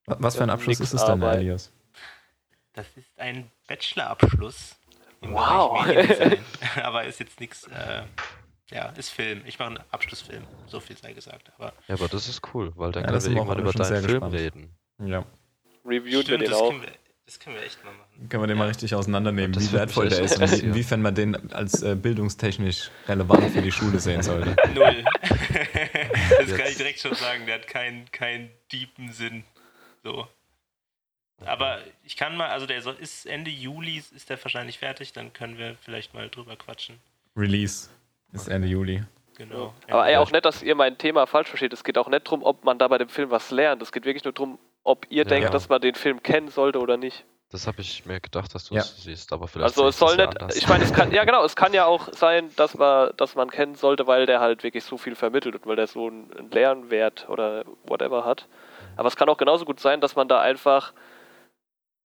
[0.10, 1.22] Wa- Was für ein Ja, Abschluss ist es denn.
[1.22, 1.72] Elias?
[2.74, 4.76] Das ist ein Bachelorabschluss
[5.22, 5.86] im Wow.
[6.84, 8.04] Aber ist jetzt nichts, äh,
[8.72, 9.42] ja, ist Film.
[9.46, 12.92] Ich mache einen Abschlussfilm, so viel sei gesagt, aber ja, aber das ist cool, weil
[12.92, 14.34] dann Ja, können das wir wir irgendwann über deinen Film gespannt.
[14.36, 14.76] reden.
[15.04, 15.26] Ja.
[15.84, 16.70] Reviewen wir Stimmt, den das, auch.
[16.70, 16.92] können wir,
[17.26, 18.30] das können wir echt mal machen.
[18.30, 21.16] Können wir den mal richtig auseinandernehmen, Das wie wertvoll der ist und wie, inwiefern man
[21.16, 24.56] den als äh, bildungstechnisch relevant für die Schule sehen sollte.
[24.76, 25.04] Null.
[25.24, 26.80] das kann ich Jetzt.
[26.80, 29.44] direkt schon sagen, der hat keinen keinen tiefen Sinn.
[30.04, 30.28] So.
[31.46, 35.58] Aber ich kann mal, also der ist Ende Juli ist der wahrscheinlich fertig, dann können
[35.58, 37.00] wir vielleicht mal drüber quatschen.
[37.36, 37.90] Release
[38.34, 39.04] ist Ende Juli.
[39.38, 39.74] Genau.
[39.90, 41.72] Aber ey, Ja, auch nicht, dass ihr mein Thema falsch versteht.
[41.72, 43.82] Es geht auch nicht darum, ob man da bei dem Film was lernt.
[43.82, 45.30] Es geht wirklich nur darum, ob ihr Ja.
[45.30, 47.24] denkt, dass man den Film kennen sollte oder nicht.
[47.52, 48.82] Das habe ich mir gedacht, dass du Ja.
[48.82, 50.58] es siehst, aber vielleicht Also es soll ja nicht, anders.
[50.58, 53.50] ich meine, es kann, ja genau, es kann ja auch sein, dass man, dass man
[53.50, 56.52] kennen sollte, weil der halt wirklich so viel vermittelt und weil der so einen, einen
[56.52, 58.46] Lernwert oder whatever hat.
[59.00, 60.94] Aber es kann auch genauso gut sein, dass man da einfach,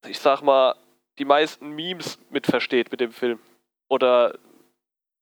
[0.07, 0.77] ich sag mal,
[1.19, 3.41] die meisten Memes mit versteht mit dem Film.
[3.89, 4.39] Oder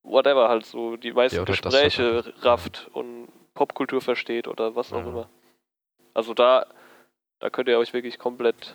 [0.03, 2.45] whatever halt so, die meisten Ja, das Gespräche auch.
[2.45, 5.07] rafft und Popkultur versteht oder was auch Ja.
[5.07, 5.29] immer.
[6.15, 6.67] Also da,
[7.41, 8.75] da könnt ihr euch wirklich komplett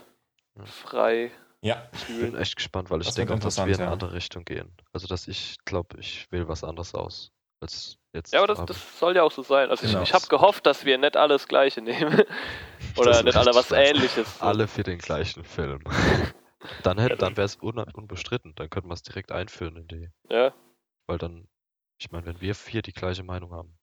[0.66, 1.32] frei
[1.62, 1.88] Ja.
[1.94, 2.36] Ich bin fühlen.
[2.38, 3.92] echt gespannt, weil ich Das denke auch, dass wir in eine ja.
[3.92, 4.72] andere Richtung gehen.
[4.94, 7.32] Also, dass ich glaube, ich wähle was anderes aus
[7.62, 8.34] als jetzt.
[8.34, 9.70] Ja, aber das, das soll ja auch so sein.
[9.72, 10.02] Also Genau.
[10.04, 12.24] ich, ich habe gehofft, dass wir nicht alles das Gleiche nehmen.
[12.98, 14.42] Oder nicht alle was Ähnliches.
[14.42, 15.82] alle für den gleichen Film.
[16.84, 18.54] Dann, hätte, dann wäre es un unbestritten.
[18.56, 20.10] Dann könnten wir es direkt einführen in die.
[20.30, 20.54] Ja.
[21.06, 21.48] Weil dann,
[21.98, 23.78] ich meine, wenn wir vier die gleiche Meinung haben,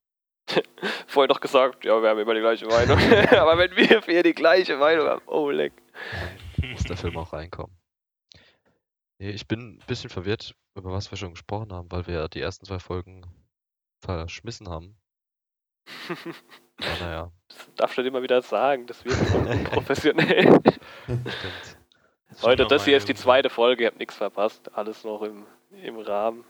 [1.07, 2.99] Vorhin noch gesagt, ja, wir haben immer die gleiche Meinung.
[3.31, 5.73] aber wenn wir vier die gleiche Meinung haben, oh leck.
[6.63, 7.77] muss der Film auch reinkommen.
[9.19, 12.41] Nee, ich bin ein bisschen verwirrt, über was wir schon gesprochen haben, weil wir die
[12.41, 13.25] ersten zwei Folgen
[14.01, 14.99] verschmissen haben.
[16.79, 17.33] Aber naja,
[17.77, 20.61] Du nicht immer wieder sagen, das wird so professionell.
[21.03, 21.77] stimmt.
[22.43, 24.75] Leute, das hier ist die zweite Folge, ihr habt nichts verpasst.
[24.75, 26.45] Alles noch im, im Rahmen.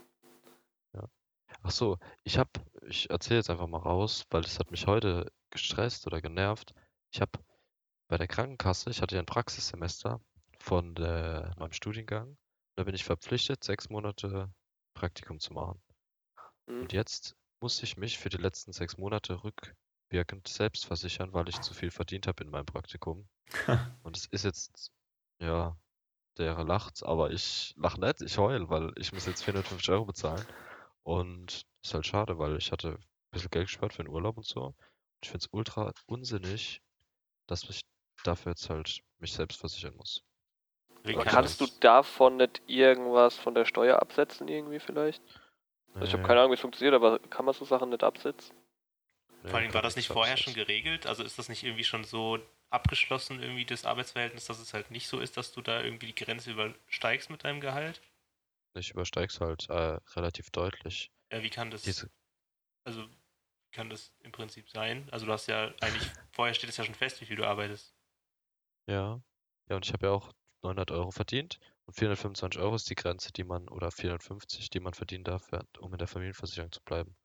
[1.66, 2.48] Ach so, ich hab,
[2.86, 6.74] ich erzähle jetzt einfach mal raus, weil das hat mich heute gestresst oder genervt.
[7.10, 7.32] Ich habe
[8.06, 10.20] bei der Krankenkasse, ich hatte ja ein Praxissemester
[10.58, 12.36] von der, meinem Studiengang.
[12.76, 14.52] Da bin ich verpflichtet, sechs Monate
[14.92, 15.82] Praktikum zu machen.
[16.68, 16.82] Hm.
[16.82, 19.42] Und jetzt muss ich mich für die letzten sechs Monate
[20.14, 23.28] rückwirkend selbst versichern, weil ich zu viel verdient habe in meinem Praktikum.
[24.02, 24.92] Und es ist jetzt,
[25.40, 25.76] ja,
[26.38, 30.44] der lacht, aber ich lach nicht, ich heul, weil ich muss jetzt 450 Euro bezahlen.
[31.02, 32.98] Und ist halt schade, weil ich hatte ein
[33.32, 34.74] bisschen Geld gespart für den Urlaub und so.
[35.22, 36.80] Ich finde es ultra unsinnig,
[37.46, 37.80] dass ich
[38.24, 40.22] dafür jetzt halt mich selbst versichern muss.
[41.02, 45.22] Wie kannst du davon nicht irgendwas von der Steuer absetzen irgendwie vielleicht?
[45.92, 48.56] Also ich habe keine Ahnung, wie es funktioniert, aber kann man so Sachen nicht absetzen?
[49.44, 51.06] Nee, Vor allem war das nicht vorher schon geregelt?
[51.06, 52.38] Also ist das nicht irgendwie schon so
[52.70, 56.14] abgeschlossen, irgendwie das Arbeitsverhältnis, dass es halt nicht so ist, dass du da irgendwie die
[56.14, 58.00] Grenze übersteigst mit deinem Gehalt?
[58.74, 61.10] Ich übersteig's halt äh, relativ deutlich.
[61.30, 62.10] Ja, wie kann das, Diese,
[62.84, 65.08] also wie kann das im Prinzip sein?
[65.12, 67.94] Also du hast ja eigentlich, vorher steht es ja schon fest, wie viel du arbeitest.
[68.86, 69.20] ja.
[69.68, 73.32] Ja, und ich habe ja auch 900 Euro verdient und 425 Euro ist die Grenze,
[73.32, 77.16] die man, oder 450, die man verdienen darf, um in der Familienversicherung zu bleiben.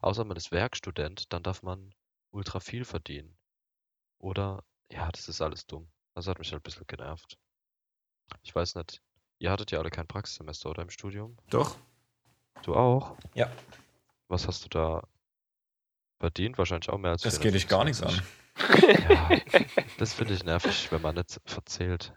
[0.00, 1.94] Außer man ist Werkstudent, dann darf man
[2.30, 3.36] ultra viel verdienen.
[4.18, 5.88] Oder, ja, das ist alles dumm.
[6.14, 7.38] Das hat mich halt ein bisschen genervt.
[8.42, 9.02] Ich weiß nicht,
[9.38, 11.36] ihr hattet ja alle kein Praxissemester, oder im Studium?
[11.50, 11.76] Doch.
[12.62, 13.16] Du auch?
[13.34, 13.50] Ja.
[14.28, 15.06] Was hast du da
[16.18, 16.58] verdient?
[16.58, 18.10] Wahrscheinlich auch mehr als Das geht dich gar nichts an.
[18.10, 19.08] 425.
[19.08, 19.30] Ja,
[19.98, 22.12] das finde ich nervig, wenn man nicht verzählt.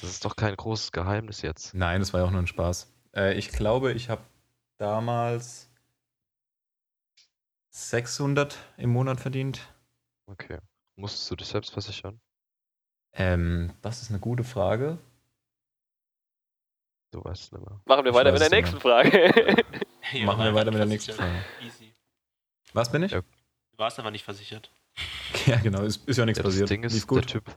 [0.00, 1.74] Das ist doch kein großes Geheimnis jetzt.
[1.74, 2.92] Nein, das war ja auch nur ein Spaß.
[3.14, 4.22] Äh, ich glaube, ich habe
[4.78, 5.68] damals
[7.72, 9.66] 600 im Monat verdient.
[10.26, 10.58] Okay.
[10.96, 12.20] Musstest du dich selbst versichern?
[13.14, 14.98] Ähm, das ist eine gute Frage.
[17.10, 17.80] Du weißt es nicht mehr.
[17.86, 19.10] Machen wir Ich weiter mit der nächsten Frage.
[20.10, 21.12] Hier Machen wir weiter mit der nächsten.
[21.12, 21.44] Frage.
[21.62, 21.94] Easy.
[22.72, 23.12] Was bin ich?
[23.12, 23.20] Ja.
[23.20, 24.70] Du warst aber nicht versichert.
[25.46, 26.70] Ja, genau, ist, ist ja nichts Ja, das passiert.
[26.70, 27.26] Ding ist, Lief der gut.
[27.26, 27.56] Typ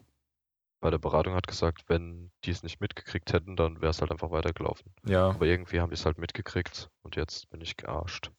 [0.80, 4.12] bei der Beratung hat gesagt, wenn die es nicht mitgekriegt hätten, dann wäre es halt
[4.12, 4.94] einfach weitergelaufen.
[5.06, 8.32] Ja, Aber irgendwie haben die es halt mitgekriegt und jetzt bin ich gearscht.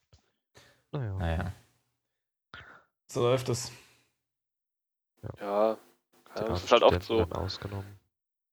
[0.91, 1.15] Naja.
[1.19, 1.53] naja.
[3.09, 3.73] So läuft es.
[5.23, 5.79] ja, ja
[6.35, 7.23] das ist halt oft so.
[7.23, 7.97] ausgenommen.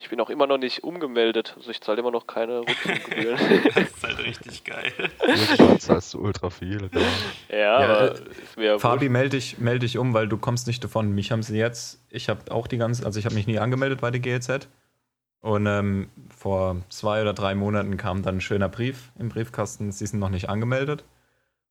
[0.04, 1.54] Ich bin auch immer noch nicht umgemeldet.
[1.56, 3.40] Also ich zahle immer noch keine Rückfluggebühren.
[3.74, 4.92] Das ist halt richtig geil.
[5.26, 6.90] Irgendwann zahlst du ultra viel.
[6.94, 7.00] Ja.
[7.50, 10.68] ja, Ja, aber äh, ist mir Fabi, melde dich, melde dich um, weil du kommst
[10.68, 11.16] nicht davon.
[11.16, 14.02] Mich haben sie jetzt, ich habe auch die ganze, also ich habe mich nie angemeldet
[14.02, 14.68] bei der GEZ.
[15.40, 20.06] Und ähm, vor zwei oder drei Monaten kam dann ein schöner Brief im Briefkasten, sie
[20.06, 21.06] sind noch nicht angemeldet.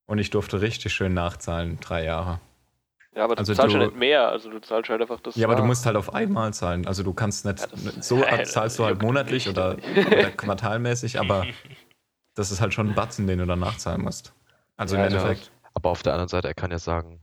[0.07, 2.39] Und ich durfte richtig schön nachzahlen, drei Jahre.
[3.15, 4.29] Ja, aber du also zahlst du- ja nicht mehr.
[4.29, 5.35] Also du zahlst halt einfach das.
[5.35, 6.87] Ja, aber du musst halt auf einmal zahlen.
[6.87, 10.31] Also du kannst nicht, Ja, das- so Ja, zahlst du halt juckt monatlich oder, oder
[10.31, 11.45] quartalmäßig, aber
[12.35, 14.33] das ist halt schon ein Batzen, den du dann nachzahlen musst.
[14.77, 15.17] Also Ja, im ja.
[15.19, 15.51] Endeffekt.
[15.75, 17.19] Aber auf der anderen Seite, er kann ja sagen,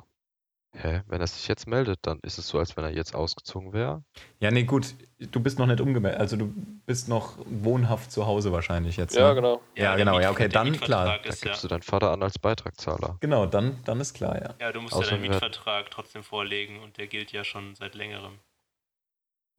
[0.72, 3.72] hä, wenn er sich jetzt meldet, dann ist es so, als wenn er jetzt ausgezogen
[3.72, 4.02] wäre.
[4.40, 6.20] Ja, nee, gut, du bist noch nicht umgemeldet.
[6.20, 6.52] Also du
[6.86, 9.16] bist noch wohnhaft zu Hause wahrscheinlich jetzt.
[9.16, 9.34] Ja, ne?
[9.34, 9.60] genau.
[9.74, 11.04] Ja, der genau, ja, okay, dann klar.
[11.04, 13.16] Mietvertrag Da Ist, gibst ja, du deinen Vater an als Beitragszahler.
[13.20, 14.54] Genau, dann, dann ist klar, ja.
[14.60, 17.74] ja, du musst ja Außer deinen wir- Mietvertrag trotzdem vorlegen und der gilt ja schon
[17.74, 18.38] seit längerem.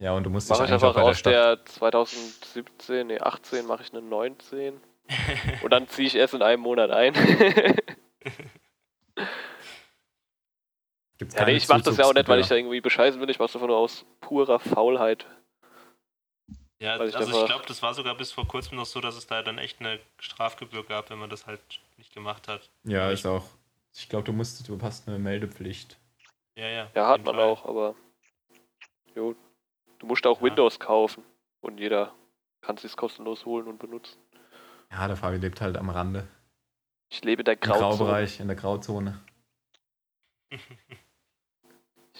[0.00, 3.66] Ja, und du musst dich Mache ich einfach bei der aus der 2017, nee, 18
[3.66, 4.80] mache ich eine 19.
[5.62, 7.12] Und dann ziehe ich erst in einem Monat ein.
[11.22, 13.30] Gibt's ja, nee, ich mache das ja auch nicht, weil ich da irgendwie bescheißen will.
[13.30, 15.26] Ich mache es einfach nur aus purer Faulheit.
[16.80, 19.00] Ja, Weil ich also ich einfach- glaube, das war sogar bis vor kurzem noch so,
[19.00, 21.60] dass es da dann echt eine Strafgebühr gab, wenn man das halt
[21.96, 22.68] nicht gemacht hat.
[22.84, 23.44] Ja, ist auch.
[23.94, 25.96] Ich glaube, du musst, du hast eine Meldepflicht.
[26.56, 26.90] Ja, ja.
[26.94, 27.44] Ja, hat man Fall.
[27.44, 27.94] auch, aber
[29.14, 29.36] jo,
[30.00, 30.46] du musst auch Ja.
[30.46, 31.22] Windows kaufen
[31.60, 32.12] und jeder
[32.62, 34.18] kann es sich kostenlos holen und benutzen.
[34.90, 36.26] Ja, der Fabi lebt halt am Rande.
[37.10, 37.80] Ich lebe in der Im Grauzone.
[37.96, 39.20] Graubereich, in der Grauzone.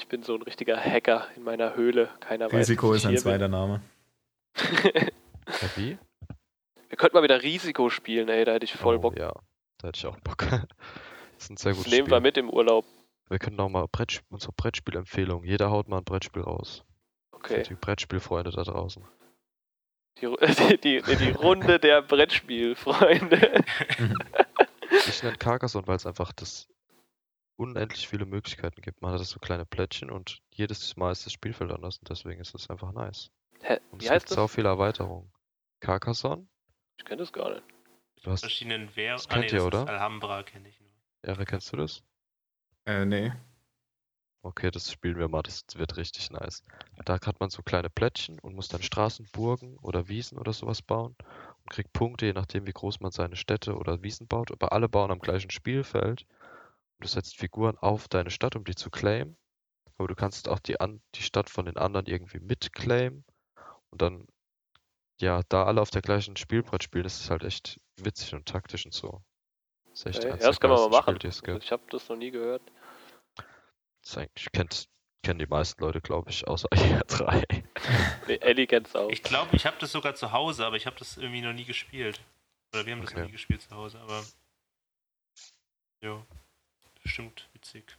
[0.03, 2.11] Ich bin so ein richtiger Hacker in meiner Höhle.
[2.19, 3.81] Keiner Risiko weiß, ist ein zweiter Name.
[4.55, 5.11] bin.
[5.47, 5.99] Ja, wie?
[6.88, 9.19] Wir könnten mal wieder Risiko spielen, ey, da hätte ich voll Oh, Bock.
[9.19, 9.33] Ja,
[9.79, 10.38] da hätte ich auch Bock.
[11.37, 12.21] Das ist ein sehr Das gutes nehmen wir Spiel.
[12.23, 12.85] mit im Urlaub.
[13.29, 15.45] Wir können auch mal Brett, unsere Brettspielempfehlung.
[15.45, 16.85] Jeder haut mal ein Brettspiel raus.
[17.31, 17.62] Für Okay.
[17.69, 19.05] die Brettspielfreunde da draußen.
[20.21, 20.27] Die,
[20.79, 23.65] die, die, die Runde der Brettspielfreunde.
[25.09, 26.69] Ich nenne Carcassonne, weil es einfach das
[27.57, 29.03] unendlich viele Möglichkeiten gibt.
[29.03, 32.55] Man hat so kleine Plättchen und jedes Mal ist das Spielfeld anders und deswegen ist
[32.55, 33.31] es einfach nice.
[33.61, 34.55] Hä, Und wie es heißt gibt sau das?
[34.55, 35.33] viele Erweiterungen.
[35.81, 36.49] Carcassonne?
[36.97, 37.65] Ich kenne das gar nicht.
[38.23, 39.15] Du hast, Verschiedenen Wehr.
[39.15, 39.83] Das Ah, nee, kennt ihr, das oder?
[39.83, 40.91] Ist Alhambra kenne ich nur.
[41.23, 42.05] Ehre, kennst du das?
[42.87, 43.33] Äh, nee.
[44.45, 46.62] Okay, das spielen wir mal, das wird richtig nice.
[47.05, 50.81] Da hat man so kleine Plättchen und muss dann Straßen, Burgen oder Wiesen oder sowas
[50.83, 51.17] bauen
[51.62, 54.51] und kriegt Punkte, je nachdem wie groß man seine Städte oder Wiesen baut.
[54.53, 56.27] Aber alle bauen am gleichen Spielfeld.
[57.03, 59.37] Du setzt Figuren auf deine Stadt, um die zu claimen.
[59.99, 63.25] Aber du kannst auch die, an, die Stadt von den anderen irgendwie mitclaimen.
[63.91, 64.29] Und dann,
[65.21, 68.85] ja, da alle auf der gleichen Spielbrett spielen, ist es halt echt witzig und taktisch
[68.85, 69.21] und so.
[69.91, 70.33] Das, ist echt Okay.
[70.33, 71.19] eins Ja, das kann man mal machen.
[71.21, 71.65] Also gibt.
[71.65, 72.62] ich habe das noch nie gehört.
[74.03, 74.88] Das ist eigentlich, kennt,
[75.25, 77.43] kennen die meisten Leute, glaube ich, außer ihr drei.
[78.29, 79.11] Nee, Ellie kennt's auch.
[79.11, 81.65] Ich glaube, ich habe das sogar zu Hause, aber ich habe das irgendwie noch nie
[81.65, 82.21] gespielt.
[82.73, 83.21] Oder wir haben das Okay.
[83.21, 84.25] noch nie gespielt zu Hause, aber.
[86.01, 86.25] Jo.
[87.03, 87.97] Bestimmt witzig.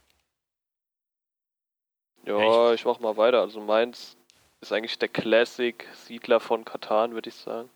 [2.26, 3.40] Ja, ich mach mal weiter.
[3.40, 4.16] Also meins
[4.60, 7.68] ist eigentlich der Classic Siedler von Katan, würde ich sagen.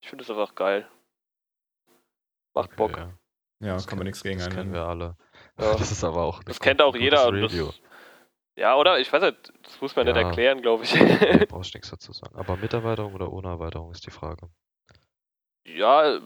[0.00, 0.88] Ich finde es einfach geil.
[2.54, 2.96] Macht Okay, Bock.
[2.96, 3.12] ja.
[3.60, 5.16] Ja, Das kann man nichts gegen Das kennen wir alle.
[5.58, 5.72] Ja.
[5.78, 6.42] Das ist aber auch.
[6.44, 7.30] Das gut- kennt auch jeder.
[7.32, 7.80] das,
[8.58, 8.98] ja, oder?
[8.98, 10.22] Ich weiß nicht, das muss man nicht Ja.
[10.22, 10.92] erklären, glaube ich.
[10.92, 12.34] Da brauchst du nichts dazu sagen.
[12.36, 14.48] Aber mit Erweiterung oder ohne Erweiterung ist die Frage.
[15.66, 16.20] ja,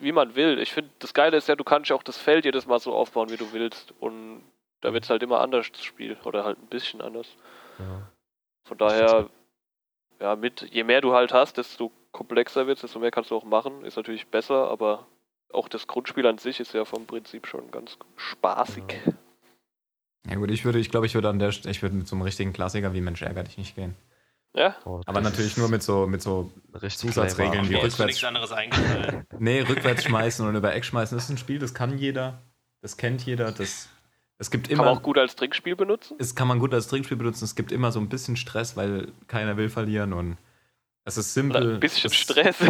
[0.00, 0.58] wie man will.
[0.58, 2.94] Ich finde, das Geile ist ja, du kannst ja auch das Feld jedes Mal so
[2.94, 3.92] aufbauen, wie du willst.
[4.00, 4.42] Und
[4.80, 6.16] da wird es halt immer anders, das Spiel.
[6.24, 7.28] Oder halt ein bisschen anders.
[7.78, 8.08] Ja.
[8.66, 9.28] Von daher,
[10.20, 13.36] ja, mit, je mehr du halt hast, desto komplexer wird es, desto mehr kannst du
[13.36, 13.84] auch machen.
[13.84, 15.06] Ist natürlich besser, aber
[15.52, 18.84] auch das Grundspiel an sich ist ja vom Prinzip schon ganz spaßig.
[20.28, 22.16] Ja gut, ich würde, ich glaube, ich würde an der, St- ich würde mit so
[22.16, 23.94] einem richtigen Klassiker wie Mensch ärger dich nicht gehen.
[24.54, 26.50] Ja, Oh, Aber natürlich nur mit so, mit so,
[26.84, 29.26] richtig Zusatzregeln wie rückwärts- nichts anderes eingefallen.
[29.38, 31.16] nee, rückwärts schmeißen und über Eck schmeißen.
[31.16, 32.40] Das ist ein Spiel, das kann jeder,
[32.80, 33.88] das kennt jeder, das,
[34.38, 36.16] es gibt kann immer, man auch gut als Trinkspiel benutzen.
[36.18, 37.44] es kann man gut als Trinkspiel benutzen.
[37.44, 40.36] Es gibt immer so ein bisschen Stress, weil keiner will verlieren und
[41.04, 41.62] es ist simpel.
[41.62, 42.56] Oder ein bisschen es, Stress.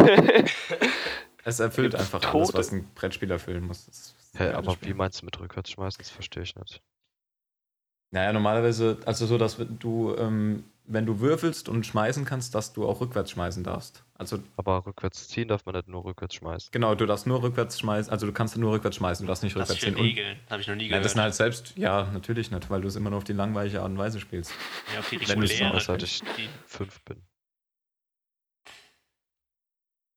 [1.47, 2.57] Es erfüllt Gibt's einfach alles, Tote?
[2.57, 4.15] was ein Brettspiel erfüllen muss.
[4.35, 4.89] Geiles aber Spiel.
[4.89, 5.99] wie meinst du mit rückwärts schmeißen?
[5.99, 6.81] Das verstehe ich nicht.
[8.09, 12.87] Naja, normalerweise, also so, dass du, ähm, wenn du würfelst und schmeißen kannst, dass du
[12.87, 14.03] auch rückwärts schmeißen darfst.
[14.13, 16.69] Also Aber rückwärts ziehen darf man nicht nur rückwärts schmeißen.
[16.71, 19.55] genau, du darfst nur rückwärts schmeißen, also du kannst nur rückwärts schmeißen, du darfst nicht
[19.55, 19.95] Was rückwärts ziehen.
[19.95, 20.39] Regeln?
[20.49, 21.05] Habe ich noch nie ja, gehört.
[21.05, 23.81] das sind halt selbst, ja, natürlich nicht, weil du es immer nur auf die langweilige
[23.81, 24.51] Art und Weise spielst.
[24.93, 25.79] ja, auf die reguläre.
[25.79, 27.21] seit ich- die, Fünf bin.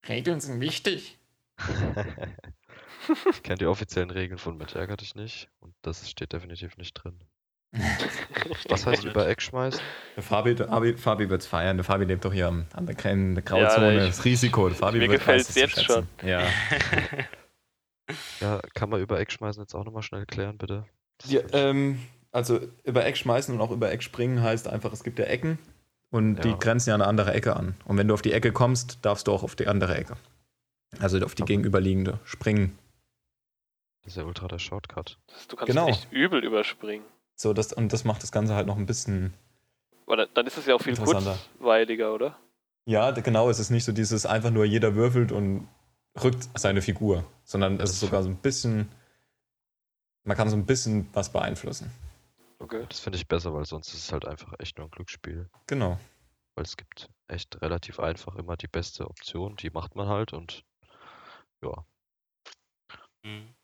[0.08, 1.18] Regeln sind wichtig.
[3.32, 6.94] ich kenne die offiziellen Regeln von Mensch ärger dich nicht und das steht definitiv nicht
[6.94, 7.18] drin.
[8.68, 9.80] Was heißt über Eck schmeißen?
[10.16, 11.76] Der Fabi, der Fabi, Fabi wird es feiern.
[11.76, 13.94] Der Fabi lebt doch hier am- an der, Gren- der Grauzone.
[13.94, 14.68] Ja, ich- das Risiko.
[14.68, 16.08] Der Fabi mir weiß es jetzt schätzen.
[16.22, 16.46] Ja.
[18.40, 20.86] Ja, kann man über Eck schmeißen jetzt auch nochmal schnell klären, bitte?
[21.26, 22.00] Ja ähm,
[22.32, 25.58] also über Eck schmeißen und auch über Eck springen heißt einfach, es gibt ja Ecken
[26.10, 26.56] und die Ja.
[26.56, 27.74] grenzen ja eine andere Ecke an.
[27.84, 30.16] Und wenn du auf die Ecke kommst, darfst du auch auf die andere Ecke.
[31.00, 32.78] Also auf die Aber- gegenüberliegende springen.
[34.04, 35.18] das ist ja ultra der Shortcut.
[35.48, 35.88] du kannst Genau.
[35.88, 37.04] echt übel überspringen.
[37.40, 39.32] So, das, und das macht das Ganze halt noch ein bisschen.
[40.06, 41.38] Aber dann ist es ja auch viel Interessanter.
[41.58, 42.36] kurzweiliger, oder?
[42.84, 45.68] Ja, genau, es ist nicht so dieses einfach nur jeder würfelt und
[46.22, 48.88] rückt seine Figur, sondern es ist sogar so ein bisschen.
[50.24, 51.92] Man kann so ein bisschen was beeinflussen.
[52.58, 52.84] Okay.
[52.88, 55.48] Das finde ich besser, weil sonst ist es halt einfach echt nur ein Glücksspiel.
[55.68, 55.98] Genau.
[56.56, 60.64] Weil es gibt echt relativ einfach immer die beste Option, die macht man halt und
[61.62, 61.84] ja.
[63.22, 63.54] Hm.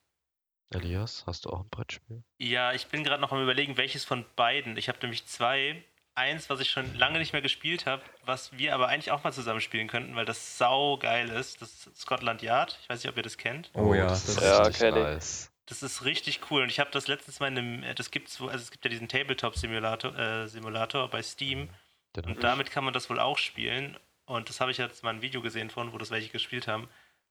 [0.74, 2.22] Elias, hast du auch ein Brettspiel?
[2.38, 4.76] Ja, ich bin gerade noch am überlegen, welches von beiden.
[4.76, 5.82] Ich habe nämlich zwei.
[6.16, 9.32] Eins, was ich schon lange nicht mehr gespielt habe, was wir aber eigentlich auch mal
[9.32, 11.60] zusammen spielen könnten, weil das sau geil ist.
[11.60, 12.78] Das ist Scotland Yard.
[12.82, 13.72] Ich weiß nicht, ob ihr das kennt.
[13.74, 15.50] Oh, ja, das das ist Ja, richtig nice.
[15.66, 16.62] Das ist richtig cool.
[16.62, 18.84] Und ich habe das letztens mal in einem, äh, das gibt's, wo- also es gibt
[18.84, 21.68] ja diesen Tabletop-Simulator äh, Simulator bei Steam.
[22.14, 23.98] Den Und damit kann man das wohl auch spielen.
[24.26, 26.88] Und das habe ich jetzt mal ein Video gesehen von, wo das welche gespielt haben.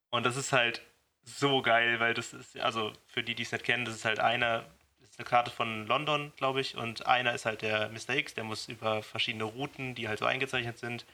[0.10, 0.82] Und das ist halt
[1.23, 4.19] so geil, weil das ist, also für die, die es nicht kennen, das ist halt
[4.19, 4.65] einer,
[4.99, 8.15] das ist eine Karte von London, glaube ich, und einer ist halt der Mr.
[8.15, 11.05] X, der muss über verschiedene Routen, die halt so eingezeichnet sind,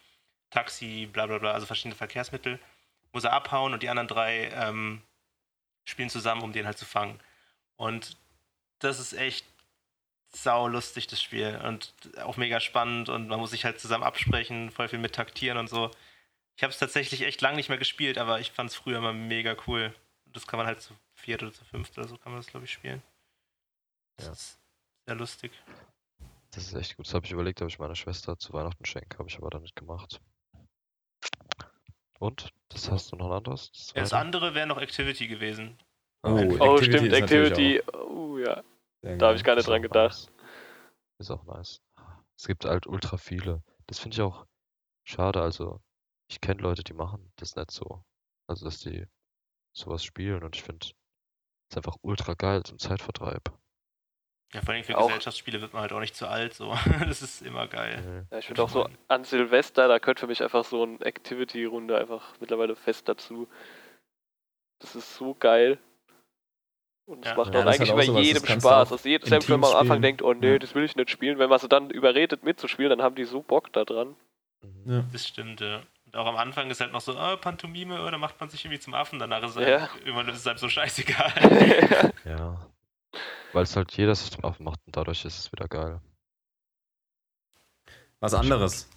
[0.49, 2.59] Taxi, bla bla bla, also verschiedene Verkehrsmittel,
[3.13, 5.01] muss er abhauen und die anderen drei ähm,
[5.85, 7.19] spielen zusammen, um den halt zu fangen.
[7.75, 8.17] Und
[8.79, 9.45] das ist echt
[10.31, 11.59] sau lustig, das Spiel.
[11.63, 11.93] Und
[12.23, 15.69] auch mega spannend und man muss sich halt zusammen absprechen, voll viel mit taktieren und
[15.69, 15.91] so.
[16.59, 19.13] Ich habe es tatsächlich echt lange nicht mehr gespielt, aber ich fand es früher immer
[19.13, 19.95] mega cool.
[20.25, 22.47] Und das kann man halt zu viert oder zu fünft oder so kann man das,
[22.47, 23.01] glaube ich, spielen.
[24.17, 24.31] Das Ja.
[24.33, 24.59] ist
[25.07, 25.53] sehr lustig.
[26.51, 27.07] Das ist echt gut.
[27.07, 29.61] Das habe ich überlegt, ob ich meiner Schwester zu Weihnachten schenke, habe ich aber dann
[29.61, 30.19] nicht gemacht.
[32.19, 32.51] Und?
[32.67, 33.71] Das hast du noch ein anderes?
[33.71, 35.79] Das Das andere wäre noch Activity gewesen.
[36.23, 36.39] Oh, Oh,
[36.75, 37.81] Activity stimmt, ist natürlich Activity.
[37.93, 38.63] Oh ja.
[39.01, 40.11] Sehr Da habe ich gar nicht dran gedacht.
[40.11, 40.31] Nice.
[41.19, 41.81] Ist auch nice.
[42.35, 43.63] Es gibt halt ultra viele.
[43.87, 44.45] Das finde ich auch
[45.05, 45.41] schade.
[45.41, 45.79] Also,
[46.29, 48.03] ich kenne Leute, die machen das nicht so.
[48.47, 49.05] Also, dass die
[49.75, 50.87] sowas spielen und ich finde
[51.69, 53.51] es einfach ultra geil zum Zeitvertreib.
[54.53, 56.73] Ja, vor allem für Auch- Gesellschaftsspiele wird man halt auch nicht zu alt, so.
[57.07, 58.25] Das ist immer geil.
[58.31, 61.97] Ja, ich finde auch so an Silvester, da gehört für mich einfach so eine Activity-Runde
[61.97, 63.47] einfach mittlerweile fest dazu.
[64.79, 65.77] Das ist so geil.
[67.05, 67.37] Und es Ja.
[67.37, 68.91] macht Ja, auch das eigentlich halt bei sowas, jedem Spaß.
[68.91, 70.59] Also im selbst wenn man am Anfang denkt, oh nee, Ja.
[70.59, 73.41] das will ich nicht spielen, wenn man sie dann überredet mitzuspielen, dann haben die so
[73.43, 74.15] Bock da dran.
[74.85, 75.03] Ja.
[75.11, 75.83] Das stimmt, ja.
[76.11, 78.79] Und auch am Anfang ist halt noch so, oh, Pantomime, oder macht man sich irgendwie
[78.79, 79.81] zum Affen, danach ist es Ja.
[79.81, 82.13] halt, irgendwann ist es halt so scheißegal.
[82.25, 82.57] Ja.
[83.53, 86.01] Weil es halt jeder sich zum Affen macht und dadurch ist es wieder geil.
[88.19, 88.89] Was anderes.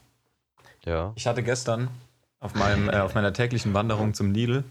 [0.84, 1.12] Ja.
[1.16, 1.88] Ich hatte gestern
[2.40, 4.64] auf, meinem, äh, auf meiner täglichen Wanderung zum Lidl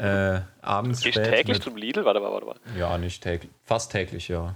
[0.00, 2.04] äh, abends Gehst spät täglich mit, zum Lidl?
[2.04, 2.60] Warte mal, warte mal.
[2.76, 3.50] Ja, nicht täglich.
[3.62, 4.54] Fast täglich, ja.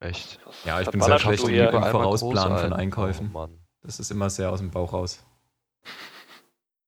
[0.00, 0.38] Echt.
[0.64, 2.72] Ja, ich bin verballerst sehr schlecht im groß von ein.
[2.72, 3.30] Einkäufen.
[3.32, 3.58] Oh Mann.
[3.82, 5.24] Das ist immer sehr aus dem Bauch raus.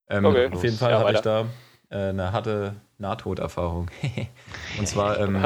[0.08, 0.50] Ähm, Okay.
[0.52, 1.46] Auf jeden Fall Ja, hatte ich da
[1.90, 3.90] äh, eine harte Nahtoderfahrung.
[4.78, 5.44] Und zwar, ähm,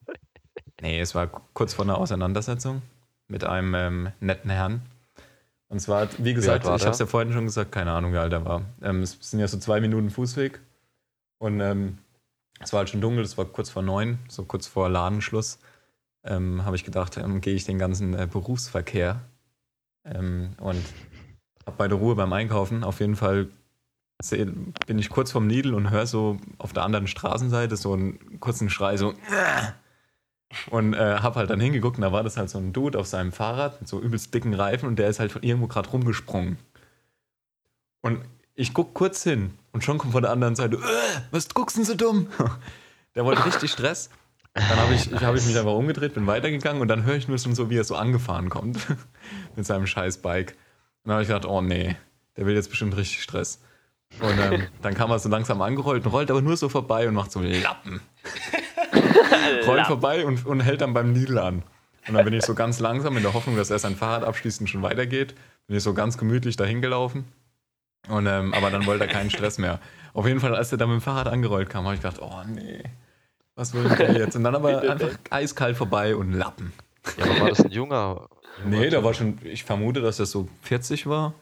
[0.80, 2.82] nee, es war kurz vor einer Auseinandersetzung
[3.28, 4.82] mit einem ähm, netten Herrn.
[5.68, 8.32] Und zwar, wie gesagt, ich habe es ja vorhin schon gesagt, keine Ahnung, wie alt
[8.32, 8.62] er war.
[8.82, 10.60] Ähm, es sind ja so zwei Minuten Fußweg.
[11.38, 11.98] Und ähm,
[12.60, 15.58] es war halt schon dunkel, es war kurz vor neun, so kurz vor Ladenschluss.
[16.24, 19.20] Ähm, habe ich gedacht, gehe ich den ganzen äh, Berufsverkehr
[20.04, 20.84] und
[21.66, 22.82] habe beide Ruhe beim Einkaufen.
[22.82, 23.48] Auf jeden Fall
[24.86, 28.68] bin ich kurz vorm Lidl und höre so auf der anderen Straßenseite so einen kurzen
[28.68, 29.14] Schrei, so
[30.70, 33.06] und äh, habe halt dann hingeguckt und da war das halt so ein Dude auf
[33.06, 36.58] seinem Fahrrad mit so übelst dicken Reifen und der ist halt von irgendwo gerade rumgesprungen.
[38.00, 41.76] Und ich guck kurz hin und schon kommt von der anderen Seite, äh, was guckst
[41.76, 42.28] denn so dumm?
[43.14, 44.10] Der wollte richtig Stress.
[44.54, 47.26] Dann habe ich, ich, hab ich mich einfach umgedreht, bin weitergegangen und dann höre ich
[47.26, 48.78] nur schon so, wie er so angefahren kommt
[49.56, 50.52] mit seinem scheiß Bike.
[51.02, 51.96] Und dann habe ich gedacht, oh nee,
[52.36, 53.60] der will jetzt bestimmt richtig Stress.
[54.20, 57.14] Und ähm, dann kam er so langsam angerollt und rollt aber nur so vorbei und
[57.14, 58.00] macht so Lappen.
[59.66, 61.62] rollt vorbei und, und hält dann beim Lidl an.
[62.08, 64.60] Und dann bin ich so ganz langsam in der Hoffnung, dass er sein Fahrrad abschließt
[64.60, 65.34] und schon weitergeht.
[65.66, 67.26] Bin ich so ganz gemütlich dahin gelaufen.
[68.08, 69.78] Und, ähm, aber dann wollte er keinen Stress mehr.
[70.14, 72.42] Auf jeden Fall, als er dann mit dem Fahrrad angerollt kam, habe ich gedacht, oh
[72.46, 72.82] nee,
[73.54, 74.36] was will der jetzt?
[74.36, 76.72] Und dann aber einfach eiskalt vorbei und Lappen.
[77.18, 78.28] Ja, aber war das ein junger?
[78.64, 81.34] junger Nee, der war schon, ich vermute, dass er so 40 war.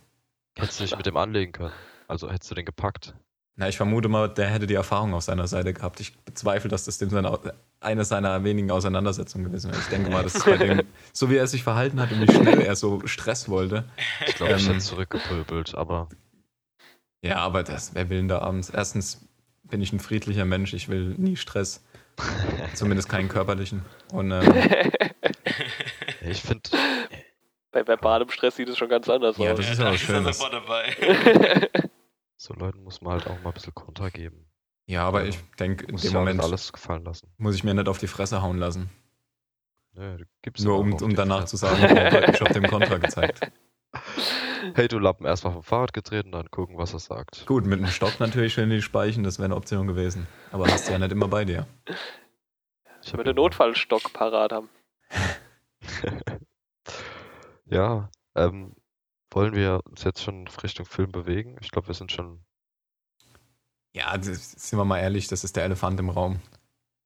[0.58, 1.72] Hättest du dich mit dem anlegen können.
[2.08, 3.14] Also hättest du den gepackt.
[3.58, 5.98] Na, ich vermute mal, der hätte die Erfahrung auf seiner Seite gehabt.
[6.00, 7.38] Ich bezweifle, dass das dem seine,
[7.80, 9.80] eine seiner wenigen Auseinandersetzungen gewesen wäre.
[9.80, 10.82] Ich denke mal, das ist bei dem,
[11.14, 13.84] so wie er sich verhalten hat und wie schnell er so Stress wollte.
[14.26, 14.72] Ich glaube, ich Ähm.
[14.74, 16.08] hätte zurückgepöbelt, aber
[17.22, 18.68] Ja, aber das, wer will denn da abends?
[18.68, 19.26] Erstens
[19.64, 21.82] bin ich ein friedlicher Mensch, ich will nie Stress.
[22.74, 23.82] Zumindest keinen körperlichen.
[24.12, 24.52] Und ähm,
[26.22, 26.68] ich finde,
[27.72, 29.56] Bei verbalem Stress sieht es schon ganz anders Ja, aus.
[29.58, 31.68] das ist da aber ist schön, er dass- sofort dabei.
[32.36, 34.46] so Leuten muss man halt auch mal ein bisschen Konter geben.
[34.86, 37.32] ja, aber ich denke, in Muss dem Moment alles gefallen lassen.
[37.38, 38.90] muss ich mir nicht auf die Fresse hauen lassen.
[39.92, 41.56] Nö, du gibst Nur um, um danach Fresse.
[41.56, 43.50] zu sagen, oh, hat mich auf dem Kontra gezeigt.
[44.74, 47.46] Hey, du Lappen, erstmal vom Fahrrad getreten, dann gucken, was er sagt.
[47.46, 50.26] Gut, mit einem Stock natürlich schön in die Speichen, das wäre eine Option gewesen.
[50.50, 51.66] Aber hast du ja nicht immer bei dir.
[51.86, 51.94] Ich
[53.02, 54.68] Ich hab würde immer- Notfallstock parat haben.
[57.66, 58.74] ja, ähm,
[59.36, 61.56] wollen wir uns jetzt schon Richtung Film bewegen?
[61.60, 62.40] Ich glaube, wir sind schon.
[63.94, 66.40] Ja, das, sind wir mal ehrlich, das ist der Elefant im Raum.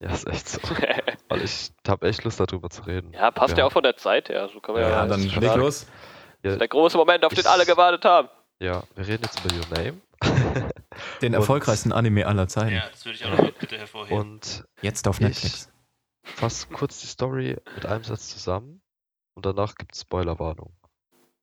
[0.03, 0.61] Ja, ist echt so.
[1.29, 3.13] Weil ich habe echt Lust, darüber zu reden.
[3.13, 4.49] ja, passt ja auch von der Zeit her.
[4.53, 5.59] So kann man Ja, ja, Ja, das dann ist leg arg.
[5.59, 5.87] los.
[6.43, 8.29] Ja, Der große Moment, auf den Ich- alle gewartet haben.
[8.61, 10.01] ja, wir reden jetzt über Your Name.
[11.23, 12.75] Den erfolgreichsten Anime aller Zeiten.
[12.77, 14.19] Ja, das würde ich auch noch bitte hervorheben.
[14.19, 15.71] Und Jetzt auf Ich- Netflix.
[16.23, 18.81] fasse kurz die Story mit einem Satz zusammen
[19.35, 20.73] und danach gibt es Spoilerwarnung.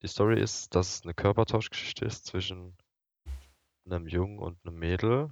[0.01, 2.77] Die Story ist, dass es eine Körpertauschgeschichte ist zwischen
[3.85, 5.31] einem Jungen und einem Mädel.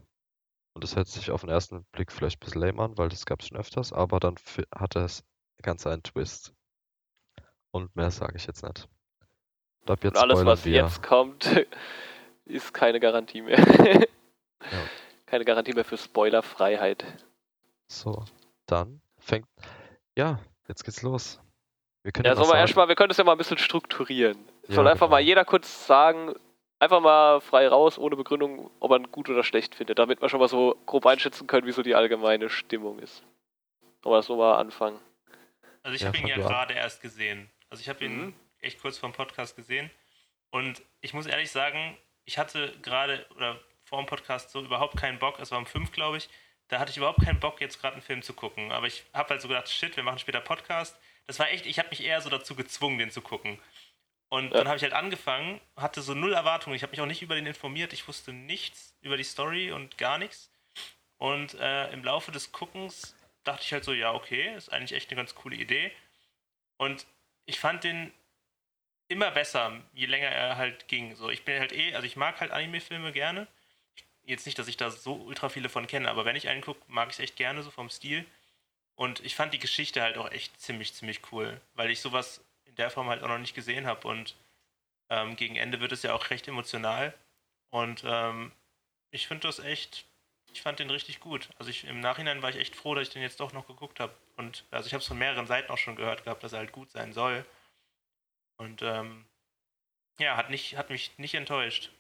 [0.74, 3.26] Und das hört sich auf den ersten Blick vielleicht ein bisschen lame an, weil das
[3.26, 4.36] gab es schon öfters, aber dann
[4.74, 5.24] hat das
[5.62, 6.54] Ganze einen Twist.
[7.72, 8.88] Und mehr sage ich jetzt nicht.
[9.82, 10.74] Und ab jetzt Und alles, was wir.
[10.84, 11.66] jetzt kommt,
[12.46, 13.58] ist keine Garantie mehr.
[15.28, 17.04] Keine Garantie mehr für Spoilerfreiheit.
[17.88, 18.24] So,
[18.68, 19.48] dann fängt.
[20.16, 21.40] Ja, jetzt geht's los.
[22.04, 24.38] Wir können Ja, sollen wir erstmal, wir können das ja mal ein bisschen strukturieren.
[24.68, 25.16] Ja, Soll einfach genau.
[25.18, 26.34] mal jeder kurz sagen,
[26.80, 30.40] einfach mal frei raus, ohne Begründung, ob man gut oder schlecht findet, damit wir schon
[30.40, 33.24] mal so grob einschätzen können, wie so die allgemeine Stimmung ist.
[34.02, 35.00] Wollen wir so mal anfangen?
[35.84, 37.50] Also ich Ja, habe ihn ja gerade erst gesehen.
[37.70, 38.34] Also ich habe ihn Mhm.
[38.60, 39.90] echt kurz vor dem Podcast gesehen.
[40.52, 45.20] Und ich muss ehrlich sagen, ich hatte gerade oder vor dem Podcast so überhaupt keinen
[45.20, 45.40] Bock.
[45.40, 46.30] Es war um fünf, glaube ich.
[46.70, 48.72] Da hatte ich überhaupt keinen Bock, jetzt gerade einen Film zu gucken.
[48.72, 50.98] Aber ich habe halt so gedacht, shit, wir machen später Podcast.
[51.28, 53.60] Das war echt, ich habe mich eher so dazu gezwungen, den zu gucken.
[54.36, 54.58] Und Ja.
[54.58, 56.76] dann habe ich halt angefangen, hatte so null Erwartungen.
[56.76, 57.94] Ich habe mich auch nicht über den informiert.
[57.94, 60.52] Ich wusste nichts über die Story und gar nichts.
[61.18, 63.16] Und äh, im Laufe des Guckens
[63.46, 65.90] dachte ich halt so, ja, okay, ist eigentlich echt eine ganz coole Idee.
[66.76, 67.06] Und
[67.46, 68.12] ich fand den
[69.08, 71.16] immer besser, je länger er halt ging.
[71.16, 73.48] So, ich bin halt eh, also ich mag halt Anime-Filme gerne.
[74.26, 76.82] Jetzt nicht, dass ich da so ultra viele von kenne, aber wenn ich einen gucke,
[76.88, 78.26] mag ich es echt gerne, so vom Stil.
[78.96, 82.45] Und ich fand die Geschichte halt auch echt ziemlich, ziemlich cool, weil ich sowas
[82.76, 84.08] in der Form halt auch noch nicht gesehen habe.
[84.08, 84.36] Und
[85.10, 87.14] ähm, gegen Ende wird es ja auch recht emotional.
[87.70, 88.52] Und ähm,
[89.12, 90.06] ich finde das echt,
[90.52, 91.50] ich fand den richtig gut.
[91.58, 94.00] Also ich, im Nachhinein war ich echt froh, dass ich den jetzt doch noch geguckt
[94.00, 94.14] habe.
[94.36, 96.74] Und also ich habe es von mehreren Seiten auch schon gehört gehabt, dass er halt
[96.74, 97.46] gut sein soll.
[98.58, 99.26] Und ähm,
[100.20, 101.92] ja, hat, nicht, hat mich nicht enttäuscht.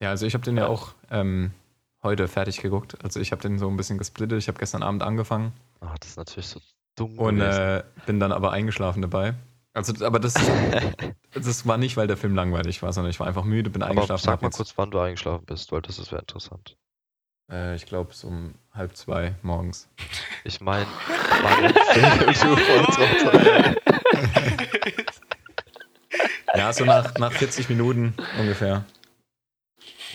[0.00, 1.54] Ja, also ich habe den ja auch ähm,
[2.02, 3.02] heute fertig geguckt.
[3.02, 4.38] Also ich habe den so ein bisschen gesplittet.
[4.38, 5.52] Ich habe gestern Abend angefangen
[5.82, 6.60] Ah, das ist natürlich so
[7.08, 9.34] dumm und äh, bin dann aber eingeschlafen dabei.
[9.74, 10.34] Also, aber das,
[11.34, 13.90] das war nicht, weil der Film langweilig war, sondern ich war einfach müde, bin Aber
[13.92, 14.24] eingeschlafen.
[14.24, 16.76] sag mal jetzt- kurz, wann du eingeschlafen bist, weil das ist- wäre interessant.
[17.50, 19.88] Äh, ich glaube, so um halb zwei morgens.
[20.44, 20.86] Ich meine?
[26.54, 28.84] Ja, so nach, nach 40 Minuten ungefähr.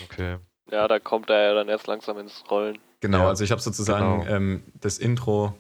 [0.06, 0.38] Okay.
[0.72, 2.78] Ja, da kommt er ja dann erst langsam ins Rollen.
[3.00, 4.36] Genau, Ja, also ich habe sozusagen genau.
[4.36, 5.56] ähm, das Intro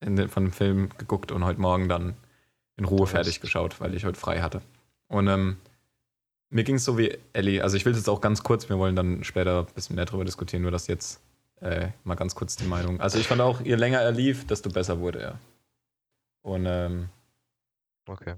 [0.00, 2.14] in den, von dem Film geguckt und heute Morgen dann
[2.76, 4.62] in Ruhe fertig geschaut, weil ich heute frei hatte.
[5.08, 5.56] Und ähm,
[6.50, 8.78] mir ging es so wie Ellie, also ich will es jetzt auch ganz kurz, wir
[8.78, 11.20] wollen dann später ein bisschen mehr drüber diskutieren, nur das jetzt
[11.60, 13.00] äh, mal ganz kurz die Meinung.
[13.00, 15.38] Also ich fand auch, je länger er lief, desto besser wurde er.
[16.42, 17.08] Und ähm,
[18.08, 18.36] Okay.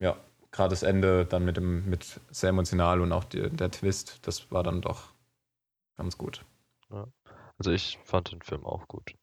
[0.00, 0.16] ja,
[0.50, 4.50] gerade das Ende dann mit dem, mit sehr emotional und auch die, der Twist, das
[4.50, 5.12] war dann doch
[5.96, 6.44] ganz gut.
[7.58, 9.14] Also ich fand den Film auch gut.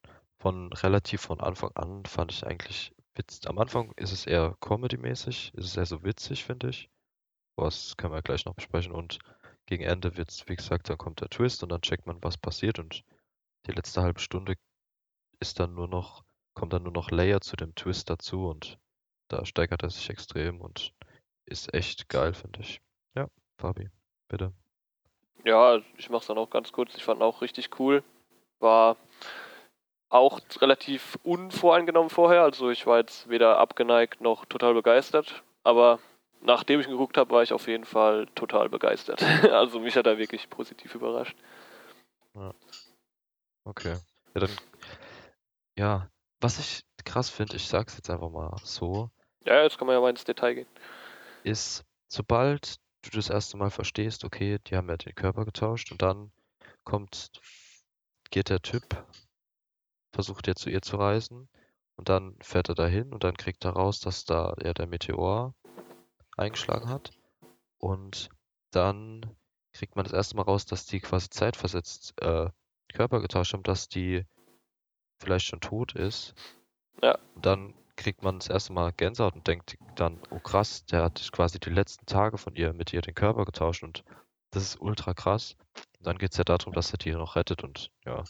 [0.44, 3.46] Von relativ von Anfang an fand ich eigentlich witz.
[3.46, 6.90] Am Anfang ist es eher Comedy-mäßig, ist es eher so witzig, finde ich.
[7.56, 8.92] Was können wir gleich noch besprechen.
[8.92, 9.20] Und
[9.68, 12.38] gegen Ende wird es, wie gesagt, dann kommt der Twist und dann checkt man, was
[12.38, 12.78] passiert.
[12.78, 13.06] Und
[13.68, 14.56] die letzte halbe Stunde
[15.40, 16.26] ist dann nur noch,
[16.56, 18.78] kommt dann nur noch Layer zu dem Twist dazu und
[19.30, 20.94] da steigert er sich extrem und
[21.46, 22.82] ist echt geil, finde ich.
[23.16, 23.90] Ja, Fabi,
[24.28, 24.52] bitte.
[25.46, 26.96] Ja, ich mach's dann auch ganz kurz.
[26.98, 28.04] Ich fand auch richtig cool.
[28.60, 28.98] War
[30.14, 32.44] auch relativ unvoreingenommen vorher.
[32.44, 35.44] Also ich war jetzt weder abgeneigt noch total begeistert.
[35.64, 36.00] Aber
[36.42, 39.22] nachdem ich ihn geguckt habe, war ich auf jeden Fall total begeistert.
[39.52, 41.36] Also mich hat er wirklich positiv überrascht.
[43.66, 43.98] Okay.
[44.36, 44.52] Ja, dann,
[45.78, 46.10] ja,
[46.42, 49.10] was ich krass finde, ich sag's jetzt einfach mal so,
[49.46, 50.68] Ja, jetzt kann man ja mal ins Detail gehen.
[51.44, 56.02] ist, sobald du das erste Mal verstehst, okay, die haben ja den Körper getauscht und
[56.02, 56.32] dann
[56.84, 57.32] kommt,
[58.32, 59.06] geht der Typ,
[60.14, 61.50] versucht er zu ihr zu reisen
[61.96, 65.54] und dann fährt er dahin und dann kriegt er raus, dass da ja der Meteor
[66.38, 67.12] eingeschlagen hat
[67.80, 68.30] und
[68.72, 69.36] dann
[69.74, 72.50] kriegt man das erste Mal raus, dass die quasi zeitversetzt äh,
[72.94, 74.26] Körper getauscht haben, dass die
[75.20, 76.34] vielleicht schon tot ist.
[77.02, 77.18] Ja.
[77.36, 81.30] Und dann kriegt man das erste Mal Gänsehaut und denkt dann, oh krass, der hat
[81.32, 84.04] quasi die letzten Tage von ihr mit ihr den Körper getauscht und
[84.52, 85.56] das ist ultra krass.
[86.00, 88.24] Und dann geht es ja darum, dass er die noch rettet und ja,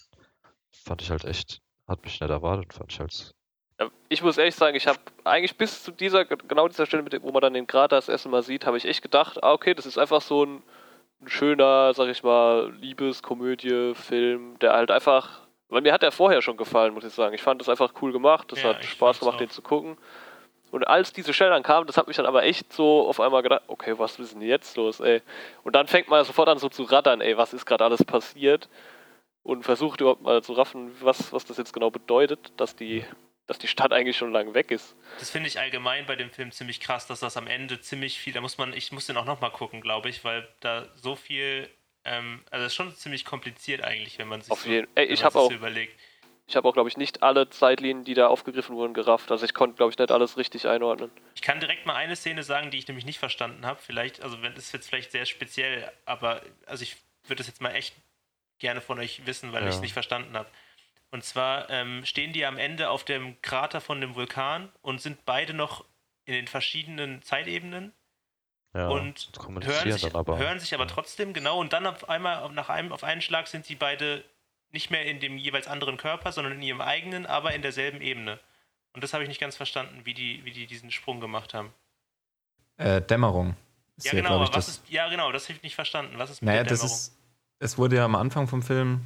[0.72, 1.62] fand ich halt echt,
[1.94, 3.32] hat mich nicht erwartet, fand ich halt,
[3.80, 7.32] Ja, Ich muss ehrlich sagen, ich habe eigentlich bis zu dieser, genau dieser Stelle, wo
[7.32, 9.86] man dann den Krater das erste Mal sieht, habe ich echt gedacht, ah, okay, das
[9.86, 10.64] ist einfach so ein,
[11.22, 16.42] ein schöner, sag ich mal, Liebeskomödie, Film, der halt einfach, weil mir hat er vorher
[16.42, 17.34] schon gefallen, muss ich sagen.
[17.34, 19.40] Ich fand das einfach cool gemacht, das Ja, hat Spaß gemacht, auch.
[19.40, 19.98] den zu gucken.
[20.72, 23.44] Und als diese Stelle dann kam, das hat mich dann aber echt so auf einmal
[23.44, 25.22] gedacht, okay, was ist denn jetzt los, ey?
[25.64, 28.68] Und dann fängt man sofort an so zu rattern, ey, was ist gerade alles passiert?
[29.44, 33.04] Und versucht überhaupt mal zu raffen, was, was das jetzt genau bedeutet, dass die,
[33.46, 34.96] dass die Stadt eigentlich schon lange weg ist.
[35.20, 38.32] Das finde ich allgemein bei dem Film ziemlich krass, dass das am Ende ziemlich viel,
[38.32, 41.70] da muss man, ich muss den auch nochmal gucken, glaube ich, weil da so viel,
[42.06, 45.08] ähm, also das ist schon ziemlich kompliziert eigentlich, wenn man sich Auf so, jeden Ey,
[45.08, 46.00] wenn ich sich auch, so überlegt.
[46.48, 49.30] ich habe auch, glaube ich, nicht alle Zeitlinien, die da aufgegriffen wurden, gerafft.
[49.30, 51.12] Also ich konnte, glaube ich, nicht alles richtig einordnen.
[51.36, 53.82] Ich kann direkt mal eine Szene sagen, die ich nämlich nicht verstanden habe.
[53.82, 57.62] Vielleicht, also wenn das ist jetzt vielleicht sehr speziell, aber also ich würde das jetzt
[57.62, 57.94] mal echt
[58.64, 59.70] gerne von euch wissen, weil Ja.
[59.70, 60.50] ich es nicht verstanden habe.
[61.12, 65.26] Und zwar ähm, stehen die am Ende auf dem Krater von dem Vulkan und sind
[65.26, 65.86] beide noch
[66.26, 67.92] in den verschiedenen Zeitebenen
[68.74, 69.30] ja, und
[69.62, 70.38] hören sich, dann aber.
[70.40, 73.66] hören sich aber trotzdem genau und dann auf einmal nach einem auf einen Schlag sind
[73.66, 74.24] sie beide
[74.72, 78.40] nicht mehr in dem jeweils anderen Körper, sondern in ihrem eigenen, aber in derselben Ebene.
[78.94, 81.74] Und das habe ich nicht ganz verstanden, wie die, wie die diesen Sprung gemacht haben.
[82.78, 83.56] Äh, Dämmerung.
[83.98, 86.18] Ist Ja, genau, aber was das, ist, ja, genau, das habe ich nicht verstanden.
[86.18, 86.98] Was ist mit Naja, der das Dämmerung?
[86.98, 87.23] ist.
[87.60, 89.02] Es wurde ja am Anfang vom Film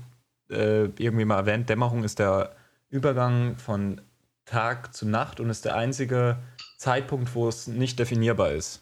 [0.49, 2.55] äh, irgendwie mal erwähnt, Dämmerung ist der
[2.89, 4.01] Übergang von
[4.45, 6.37] Tag zu Nacht und ist der einzige
[6.77, 8.81] Zeitpunkt, wo es nicht definierbar ist.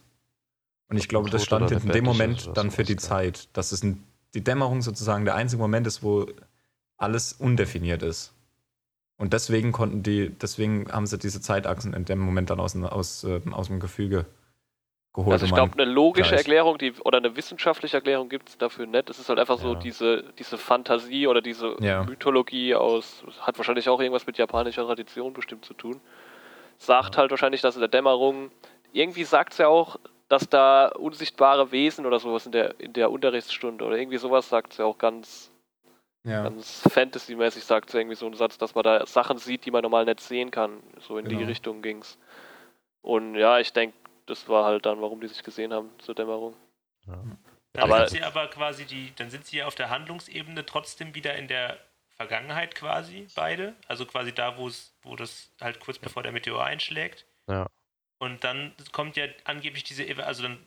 [0.87, 2.95] Und ich glaube, das stand in dem Moment dann für die.
[2.95, 4.03] Zeit, dass es ein,
[4.35, 6.27] die Dämmerung sozusagen der einzige Moment ist, wo
[6.97, 8.33] alles undefiniert ist.
[9.17, 13.23] Und deswegen konnten die, deswegen haben sie diese Zeitachsen in dem Moment dann aus, aus,
[13.23, 14.25] äh, aus dem Gefüge
[15.15, 15.33] geholt.
[15.33, 16.41] Also ich glaube, eine logische gleich.
[16.41, 19.09] Erklärung die, oder eine wissenschaftliche Erklärung gibt es dafür nicht.
[19.09, 19.79] Es ist halt einfach so Ja.
[19.79, 22.03] diese, diese Fantasie oder diese Ja.
[22.03, 25.99] Mythologie aus, hat wahrscheinlich auch irgendwas mit japanischer Tradition bestimmt zu tun.
[26.77, 28.51] Sagt halt wahrscheinlich, dass in der Dämmerung,
[28.93, 29.97] irgendwie sagt es ja auch,
[30.27, 34.73] dass da unsichtbare Wesen oder sowas in der, in der Unterrichtsstunde oder irgendwie sowas sagt
[34.73, 35.51] sie auch ganz,
[36.23, 36.43] Ja.
[36.43, 39.83] ganz Fantasy-mäßig sagt sie irgendwie so einen Satz, dass man da Sachen sieht, die man
[39.83, 40.81] normal nicht sehen kann.
[40.99, 41.47] So in die Genau.
[41.47, 42.17] Richtung ging's.
[43.03, 43.95] Und ja, ich denke,
[44.25, 46.55] das war halt dann, warum die sich gesehen haben zur Dämmerung.
[47.05, 47.37] Dann
[47.75, 51.35] Aber- sind sie aber quasi die, dann sind sie ja auf der Handlungsebene trotzdem wieder
[51.35, 51.77] in der
[52.15, 53.75] Vergangenheit quasi, beide.
[53.87, 57.25] Also quasi da, wo es, wo das halt kurz bevor der Meteor einschlägt.
[57.47, 57.67] Ja.
[58.17, 60.65] Und dann kommt ja angeblich diese, also dann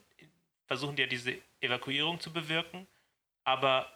[0.66, 2.86] versuchen die ja diese Evakuierung zu bewirken,
[3.44, 3.90] aber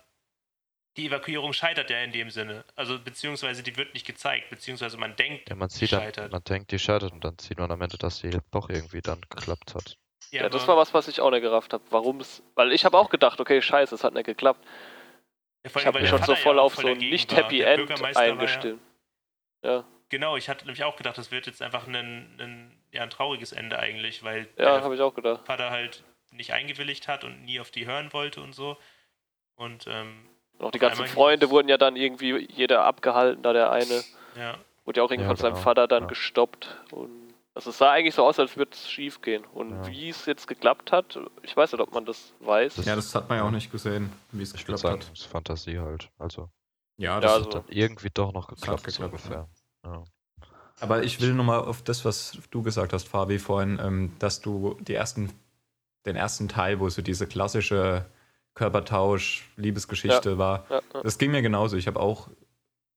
[0.96, 2.64] die Evakuierung scheitert ja in dem Sinne.
[2.76, 6.32] Also beziehungsweise die wird nicht gezeigt, beziehungsweise man denkt, Ja, man die sieht dann, scheitert.
[6.32, 9.20] man denkt, die scheitert und dann sieht man am Ende, dass sie doch irgendwie dann
[9.30, 9.96] geklappt hat.
[10.30, 11.82] Ja, das aber- war was, was ich auch nicht gerafft habe.
[11.90, 12.42] Warum es.
[12.54, 14.64] Weil ich habe auch gedacht, okay, scheiße, es hat nicht geklappt.
[15.64, 17.34] Ja, Ich habe mich schon so voll ja auf so ein nicht.
[17.36, 18.80] Happy End ja- eingestimmt.
[19.64, 21.94] Ja, Genau, ich hatte nämlich auch gedacht, das wird jetzt einfach ein,
[22.38, 25.46] ein, ja, ein trauriges Ende eigentlich, weil ja, der ich auch gedacht.
[25.46, 28.76] Vater halt nicht eingewilligt hat und nie auf die hören wollte und so.
[29.54, 30.28] Und ähm,
[30.62, 34.02] Und auch die ganzen einmal Freunde wurden ja dann irgendwie jeder abgehalten, da der eine
[34.36, 35.62] ja, wurde ja auch irgendwie Ja, von seinem genau.
[35.64, 36.08] Vater dann Ja.
[36.08, 36.76] gestoppt.
[36.92, 37.10] Und
[37.54, 39.44] also es sah eigentlich so aus, als würde es schief gehen.
[39.52, 39.86] Und Ja.
[39.88, 42.76] wie es jetzt geklappt hat, ich weiß nicht, ob man das weiß.
[42.76, 45.10] Das- ja, das hat man ja auch nicht gesehen, wie es geklappt sagen, hat.
[45.10, 46.08] das ist Fantasie halt.
[46.18, 46.48] Also,
[46.96, 49.48] Ja, das also- hat dann irgendwie doch noch hat geklappt, so geklappt, ungefähr.
[49.84, 50.04] Ja.
[50.80, 54.76] Aber ich will nochmal auf das, was du gesagt hast, Fabi, vorhin, ähm, dass du
[54.80, 55.32] die ersten,
[56.06, 58.06] den ersten Teil, wo so diese klassische
[58.54, 61.02] Körpertausch-Liebesgeschichte war, ja, ja.
[61.02, 61.76] das ging mir genauso.
[61.76, 62.28] Ich habe auch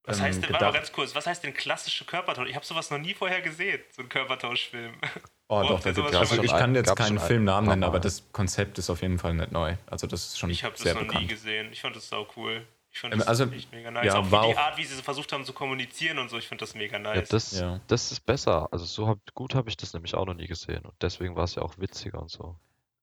[0.07, 2.47] was ähm, heißt denn, warte mal gedacht, ganz kurz, was heißt denn klassische Körpertausch?
[2.47, 4.93] Ich habe sowas noch nie vorher gesehen, so ein Körpertauschfilm.
[5.49, 8.77] oh Wo doch, da gibt's, schon ich kann jetzt keinen Filmnamen nennen, aber das Konzept
[8.77, 9.75] ist auf jeden Fall nicht neu.
[9.87, 11.29] Also das ist schon Ich habe das sehr noch nie bekannt.
[11.29, 11.69] gesehen.
[11.71, 12.67] Ich fand das sau cool.
[12.91, 14.05] Ich fand Ähm, das also, echt mega nice.
[14.05, 16.47] ja, auch wie war die Art, wie sie versucht haben zu kommunizieren und so, ich
[16.47, 17.29] finde das mega Ja, nice.
[17.29, 17.81] das, Ja.
[17.87, 18.69] das ist besser.
[18.71, 20.85] Also so hab, gut habe ich das nämlich auch noch nie gesehen.
[20.85, 22.55] Und deswegen war es ja auch witziger und so.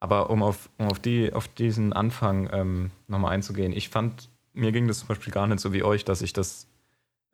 [0.02, 4.72] Aber um auf, um auf, die, auf diesen Anfang ähm, nochmal einzugehen, ich fand, mir
[4.72, 6.66] ging das zum Beispiel gar nicht so wie euch, dass ich das,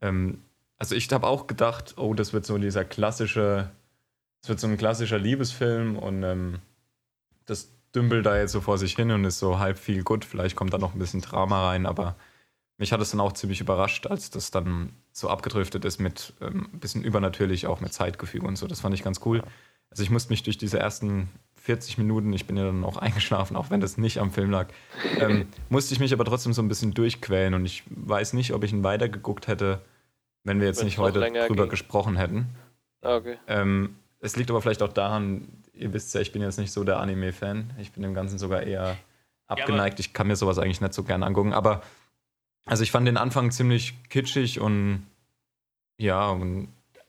[0.03, 0.43] ähm,
[0.77, 3.71] also ich habe auch gedacht, oh, das wird so dieser klassische,
[4.43, 6.59] das wird so ein klassischer Liebesfilm und ähm,
[7.47, 10.55] das dümpelt da jetzt so vor sich hin und ist so halb viel gut, vielleicht
[10.55, 12.17] kommt da noch ein bisschen Drama rein, aber
[12.77, 16.69] mich hat es dann auch ziemlich überrascht, als das dann so abgedriftet ist mit ähm,
[16.71, 18.67] ein bisschen übernatürlich, auch mit Zeitgefüge und so.
[18.67, 19.43] Das fand ich ganz cool.
[19.89, 21.31] Also ich musste mich durch diese ersten
[21.69, 24.69] 40 Minuten, ich bin ja dann auch eingeschlafen, auch wenn das nicht am Film lag,
[25.19, 28.65] ähm, musste ich mich aber trotzdem so ein bisschen durchquälen und ich weiß nicht, ob
[28.65, 29.83] ich ihn weitergeguckt hätte,
[30.45, 31.69] wenn wir jetzt Wenn's nicht heute drüber ging.
[31.69, 32.47] gesprochen hätten.
[33.03, 33.37] Ah, okay.
[33.47, 36.85] Ähm, es liegt aber vielleicht auch daran, ihr wisst ja, ich bin jetzt nicht so
[36.85, 37.75] der Anime-Fan.
[37.79, 38.97] Ich bin dem Ganzen sogar eher
[39.47, 40.01] abgeneigt.
[40.01, 41.53] ich kann mir sowas eigentlich nicht so gern angucken.
[41.53, 41.83] Aber
[42.65, 45.07] also ich fand den Anfang ziemlich kitschig und
[45.99, 46.69] ja, und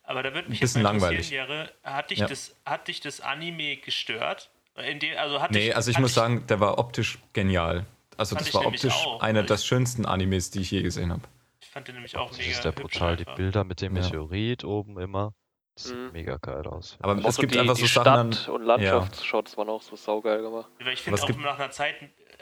[0.10, 1.32] Aber da würde mich Ein bisschen jetzt mal langweilig.
[1.32, 2.28] interessieren, Jere, hat dich, Ja.
[2.28, 4.50] das, hat dich das Anime gestört?
[4.76, 7.20] In dem, also hat nee, dich, also ich hat muss dich, sagen, der war optisch
[7.34, 7.86] genial.
[8.18, 9.22] Also das ich war optisch auch.
[9.22, 11.22] einer Ich- der schönsten Animes, die ich je gesehen habe.
[11.62, 13.18] Ich fand den nämlich auch Das mega ist der brutal.
[13.18, 13.36] Die einfach.
[13.36, 14.02] Bilder mit dem Ja.
[14.02, 15.34] Meteorit oben immer.
[15.76, 16.12] Das sieht Mhm.
[16.12, 16.98] mega geil aus.
[17.02, 18.56] Aber es gibt die, einfach die so Sachen Stadt- dann.
[18.56, 20.70] und Landschaftsshots waren auch so saugeil gemacht.
[20.80, 21.96] Weil ich Aber finde auch gibt- nach einer Zeit,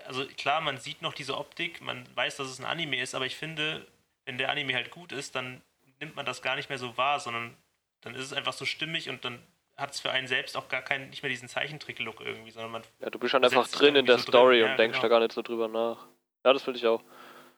[0.07, 3.25] also klar, man sieht noch diese Optik, man weiß, dass es ein Anime ist, aber
[3.25, 3.85] ich finde,
[4.25, 5.61] wenn der Anime halt gut ist, dann
[5.99, 7.55] nimmt man das gar nicht mehr so wahr, sondern
[8.01, 9.39] dann ist es einfach so stimmig und dann
[9.75, 12.81] hat es für einen selbst auch gar keinen, nicht mehr diesen Zeichentrick-Look irgendwie, sondern man
[12.99, 15.01] Ja, du bist dann einfach drin in der so drin, Story ja, und denkst genau.
[15.03, 16.07] da gar nicht so drüber nach.
[16.43, 17.03] Ja, das finde ich auch.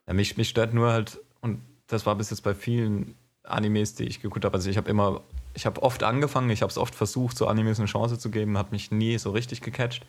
[0.07, 4.05] Ja, mich, mich stört nur halt, und das war bis jetzt bei vielen Animes, die
[4.05, 4.55] ich geguckt habe.
[4.55, 5.21] Also ich habe immer,
[5.53, 8.57] ich habe oft angefangen, ich habe es oft versucht, so Animes eine Chance zu geben,
[8.57, 10.05] hat mich nie so richtig gecatcht.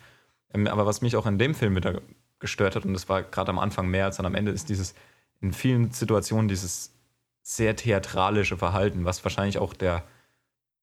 [0.53, 2.01] Ähm, aber was mich auch in dem Film wieder
[2.39, 4.95] gestört hat, und das war gerade am Anfang mehr als dann am Ende, ist dieses,
[5.39, 6.93] in vielen Situationen dieses
[7.43, 10.03] sehr theatralische Verhalten, was wahrscheinlich auch der,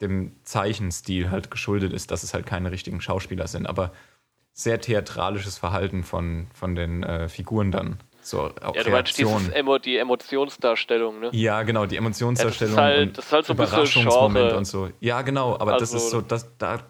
[0.00, 3.92] dem Zeichenstil halt geschuldet ist, dass es halt keine richtigen Schauspieler sind, aber
[4.52, 7.98] sehr theatralisches Verhalten von, von den äh, Figuren dann.
[8.20, 9.52] So, Ja, du meinst dieses Reaktionen.
[9.52, 11.30] Emo die Emotionsdarstellung, ne?
[11.32, 14.56] Ja, genau, die Emotionsdarstellung Ja, das ist halt- das ist halt so ein bisschen Genre.
[14.56, 14.90] und so.
[15.00, 16.80] Ja, genau, aber das Also- ist so, das, da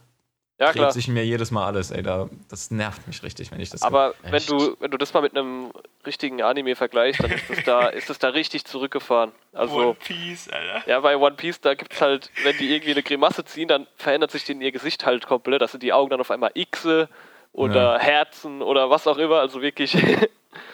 [0.59, 0.93] Ja, dreht klar.
[0.93, 4.15] sich mir jedes Mal alles, ey, da, das nervt mich richtig, wenn ich das Aber
[4.23, 4.51] wenn Echt?
[4.51, 5.71] du, wenn du das mal mit einem
[6.05, 9.31] richtigen Anime vergleichst, dann ist das da, ist das da richtig zurückgefahren.
[9.53, 10.83] Also, One Piece, Alter.
[10.89, 14.33] ja, bei One Piece, da gibt's halt, wenn die irgendwie eine Grimasse ziehen, dann verändert
[14.33, 15.63] sich denen ihr Gesicht halt komplett.
[15.63, 17.09] Das sind die Augen dann auf einmal Xe
[17.53, 19.37] oder Herzen oder was auch immer.
[19.37, 19.97] Also wirklich,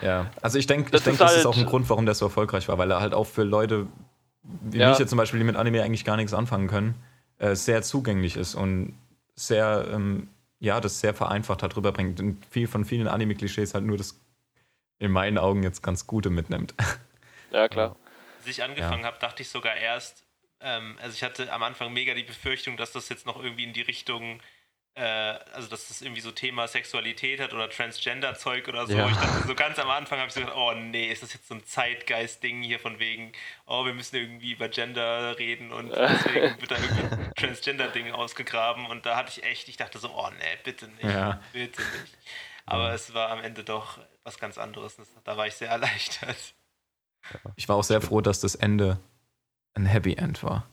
[0.01, 2.07] Ja, also ich denke, Das ich denk, ist das ist halt- auch ein Grund, warum
[2.07, 3.87] der so erfolgreich war, weil er halt auch für Leute
[4.43, 4.89] wie Ja.
[4.91, 6.95] mich jetzt zum Beispiel, die mit Anime eigentlich gar nichts anfangen können,
[7.39, 8.99] äh, sehr zugänglich ist und
[9.37, 10.29] sehr, ähm,
[10.61, 12.21] ja, das sehr vereinfacht hat rüberbringt.
[12.21, 14.21] Und viel von vielen Anime-Klischees halt nur das
[14.99, 16.75] in meinen Augen jetzt ganz Gute mitnimmt.
[17.51, 17.97] ja klar.
[18.39, 20.25] Als ich angefangen habe, dachte ich sogar erst,
[20.61, 23.73] ähm, also ich hatte am Anfang mega die Befürchtung, dass das jetzt noch irgendwie in
[23.73, 24.43] die Richtung äh,
[25.01, 28.93] also dass das irgendwie so Thema Sexualität hat oder Transgender-Zeug oder so.
[28.97, 29.09] Ja.
[29.09, 31.49] Ich dachte so ganz am Anfang habe ich so gedacht, oh nee, ist das jetzt
[31.49, 33.33] so ein Zeitgeist-Ding hier von wegen,
[33.67, 38.87] oh, wir müssen irgendwie über Gender reden und deswegen wird da irgendwie ein Transgender-Ding ausgegraben
[38.87, 41.41] und da hatte ich echt, ich dachte so, oh nee, bitte nicht, Ja.
[41.53, 42.17] bitte nicht.
[42.67, 44.97] Aber es war am Ende doch was ganz anderes.
[45.25, 46.55] Da war ich sehr erleichtert.
[47.57, 48.99] Ich war auch sehr froh, dass das Ende
[49.75, 50.67] ein Happy End war.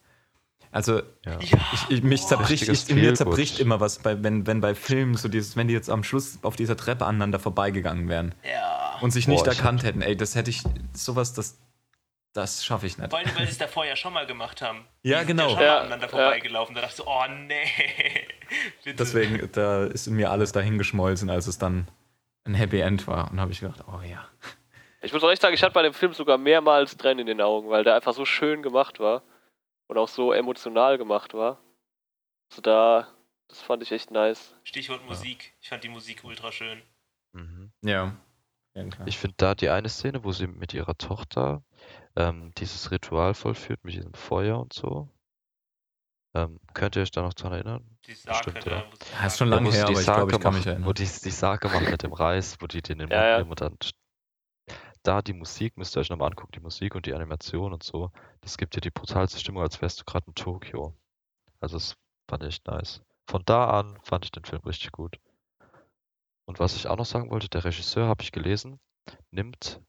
[0.72, 1.38] Also, Ja.
[1.40, 1.54] Ich,
[1.90, 3.18] ich, mich zerbricht, ich, mir Feelgood.
[3.18, 6.40] zerbricht immer was, bei, wenn, wenn bei Filmen so dieses, wenn die jetzt am Schluss
[6.44, 8.98] auf dieser Treppe aneinander vorbeigegangen wären ja.
[9.02, 10.64] und sich Boah, nicht ich erkannt hätten, ey, das hätte ich,
[10.94, 11.60] sowas, das,
[12.34, 13.10] das schaffe ich nicht.
[13.10, 14.86] Vor allem, weil sie es davor ja schon mal gemacht haben.
[15.04, 15.50] Ja, Die sind genau.
[15.50, 16.10] Ja schon Ja, mal aneinander ja.
[16.12, 16.76] vorbeigelaufen.
[16.76, 17.66] Da dachte ich so, oh nee.
[18.98, 21.88] Deswegen, da ist mir alles dahingeschmolzen, als es dann
[22.46, 23.30] ein Happy End war.
[23.30, 24.26] Und habe ich gedacht, oh ja.
[25.02, 27.42] Ich muss auch echt sagen, ich hatte bei dem Film sogar mehrmals Tränen in den
[27.42, 29.24] Augen, weil der einfach so schön gemacht war
[29.92, 31.60] und auch so emotional gemacht war.
[32.50, 33.10] Also da,
[33.50, 34.56] das fand ich echt nice.
[34.64, 35.54] Stichwort Musik.
[35.60, 36.82] Ich fand die Musik ultra schön.
[37.34, 37.74] Mhm.
[37.84, 38.16] Ja.
[39.06, 41.62] Ich finde da die eine Szene, wo sie mit ihrer Tochter
[42.16, 45.10] ähm, dieses Ritual vollführt, mit diesem Feuer und so.
[46.34, 47.98] Ähm, könnt ihr euch da noch dran erinnern?
[48.06, 48.84] Die Sake, Bestimmt, da, ja.
[49.20, 50.88] Ja, ist schon Ja, lange her, die aber ich glaube, ich kann mich erinnern.
[50.88, 53.28] Wo die, die Sake machen mit dem Reis, wo die den in den Ja, Mund
[53.28, 53.38] ja.
[53.40, 53.78] nehmen und dann.
[55.04, 58.12] Da die Musik, müsst ihr euch nochmal angucken, die Musik und die Animation und so.
[58.42, 60.94] Das gibt dir die brutalste Stimmung, als wärst du gerade in Tokio.
[61.60, 61.96] Also, das
[62.30, 63.02] fand ich echt nice.
[63.28, 65.20] Von da an fand ich den Film richtig gut.
[66.46, 68.80] Und was ich auch noch sagen wollte, der Regisseur, habe ich gelesen,
[69.32, 69.80] nimmt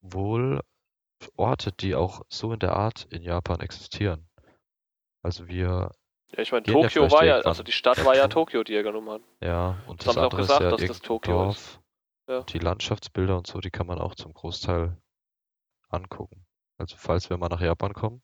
[0.00, 0.62] wohl
[1.36, 4.26] Orte, die auch so in der Art in Japan existieren.
[5.22, 5.90] Also wir,
[6.32, 8.74] Ja, ich meine, ja Tokio vielleicht war ja, also die Stadt war ja Tokio, die
[8.74, 9.22] er genommen hat.
[9.42, 11.80] ja, und Das das haben sie auch gesagt, ist ja dass das Tokio Dorf.
[12.30, 12.42] Ja.
[12.44, 14.96] Die Landschaftsbilder und so, die kann man auch zum Großteil
[15.88, 16.46] angucken.
[16.78, 18.22] Also falls wir mal nach Japan kommen,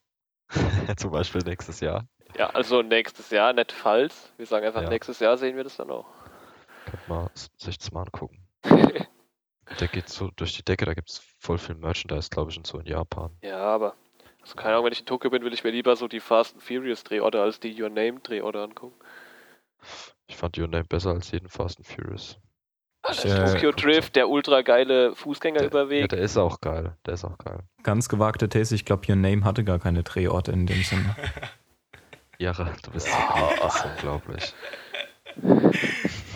[0.96, 2.06] zum Beispiel nächstes Jahr,
[2.38, 4.32] Ja, also nächstes Jahr, nicht falls.
[4.36, 4.88] Wir sagen einfach, Ja.
[4.90, 6.06] nächstes Jahr sehen wir das dann auch.
[6.84, 8.46] könnte man s- sich das mal angucken.
[9.80, 12.66] Der geht so durch die Decke, da gibt es voll viel Merchandise, glaube ich, und
[12.66, 13.36] so in Japan.
[13.42, 13.96] Ja, aber,
[14.40, 16.54] also keine Ahnung, wenn ich in Tokio bin, will ich mir lieber so die Fast
[16.54, 18.94] and Furious Drehorte als die Your Name Drehorte angucken.
[20.28, 22.38] Ich fand Your Name besser als jeden Fast and Furious.
[23.10, 26.08] Ich, Der äh, Tokyo Drift, der ultra geile Der, ja, Fußgängerüberweg.
[26.08, 26.96] der ist auch geil.
[27.06, 27.60] Der ist auch geil.
[27.82, 31.14] Ganz gewagte These, ich glaube, Your Name hatte gar keine Drehorte in dem Sinne.
[32.38, 34.54] Jara, du bist ist unglaublich.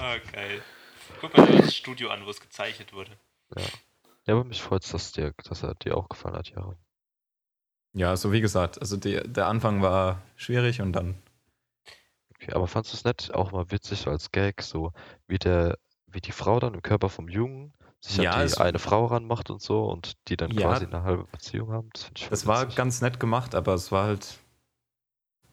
[0.03, 0.63] Ah, geil.
[1.21, 3.11] Guck mal das Studio an, wo es gezeichnet wurde.
[4.27, 6.75] Ja, aber mich freut es, dass, dir- dass er dir auch gefallen hat, Jara.
[7.93, 11.17] Ja, so wie gesagt, also die, der Anfang war schwierig und dann.
[12.35, 14.93] Okay, aber fandst du es nicht auch mal witzig so als Gag, so
[15.27, 15.77] wie der,
[16.13, 19.51] wie die Frau dann im Körper vom Jungen sich Ja, an die eine Frau ranmacht
[19.51, 20.69] und so und die dann Ja.
[20.69, 21.91] quasi eine halbe Beziehung haben?
[21.93, 24.39] Das, Das war ganz nett gemacht, aber es war halt.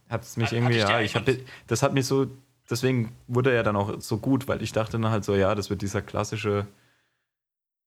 [0.10, 1.40] Hat es mich Hat- irgendwie, hat ja, ich habe.
[1.68, 2.28] Das hat mich so.
[2.70, 5.70] Deswegen wurde er dann auch so gut, weil ich dachte dann halt so, ja, das
[5.70, 6.68] wird dieser klassische.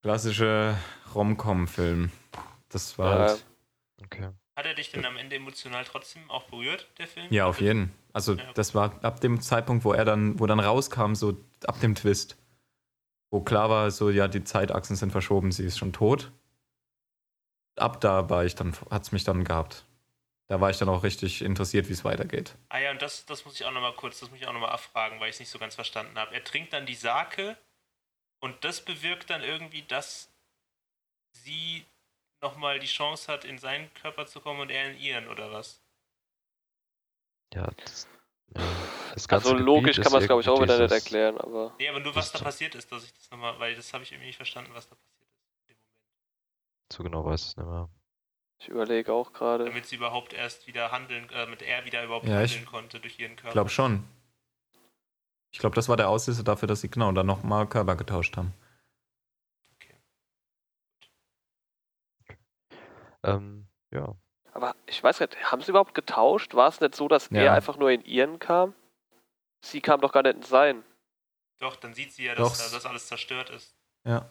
[0.03, 0.77] klassische
[1.15, 2.11] Rom-Com-Film.
[2.71, 3.19] Das war Ja.
[3.29, 3.45] halt.
[4.03, 4.29] Okay.
[4.57, 7.27] Hat er dich denn am Ende emotional trotzdem auch berührt, der Film?
[7.31, 7.93] Ja, auf jeden.
[8.13, 8.53] Also Ja.
[8.55, 12.37] das war ab dem Zeitpunkt, wo er dann, wo dann rauskam, so ab dem Twist,
[13.31, 16.33] wo klar war, so ja, die Zeitachsen sind verschoben, sie ist schon tot.
[17.77, 19.87] Ab da war ich dann, hat's mich dann gehabt.
[20.49, 22.57] Da war ich dann auch richtig interessiert, wie es weitergeht.
[22.71, 24.71] Ah ja, und das, das muss ich auch nochmal kurz, das muss ich auch nochmal
[24.71, 26.35] abfragen, weil ich es nicht so ganz verstanden habe.
[26.35, 27.57] Er trinkt dann die Sake
[28.41, 30.29] und das bewirkt dann irgendwie, dass
[31.33, 31.85] sie
[32.43, 35.81] nochmal die Chance hat, in seinen Körper zu kommen und er in ihren, oder was?
[37.55, 38.09] Ja, das,
[38.57, 38.63] ja,
[39.15, 41.75] das ganze Also logisch Gebiet kann man es, glaube ich, auch wieder nicht erklären, aber.
[41.79, 44.13] Nee, aber nur was da passiert ist, dass ich das nochmal, weil das habe ich
[44.13, 46.93] irgendwie nicht verstanden, was da passiert ist in dem Moment.
[46.93, 47.89] So genau weiß ich es nicht mehr.
[48.59, 49.65] Ich überlege auch gerade.
[49.65, 53.01] Damit sie überhaupt erst wieder handeln, äh, damit er wieder überhaupt Ja, ich handeln konnte
[53.01, 53.49] durch ihren Körper.
[53.49, 54.05] Ich glaube schon.
[55.53, 58.53] Ich glaube, das war der Auslöser dafür, dass sie genau dann nochmal Körper getauscht haben.
[63.23, 64.15] Ähm, ja.
[64.53, 66.55] Aber ich weiß nicht, haben sie überhaupt getauscht?
[66.55, 67.43] War es nicht so, dass Ja.
[67.43, 68.75] er einfach nur in ihren kam?
[69.63, 70.83] Sie kam doch gar nicht in sein.
[71.59, 72.49] Doch, dann sieht sie ja, Doch.
[72.49, 73.75] dass da das alles zerstört ist.
[74.05, 74.31] Ja.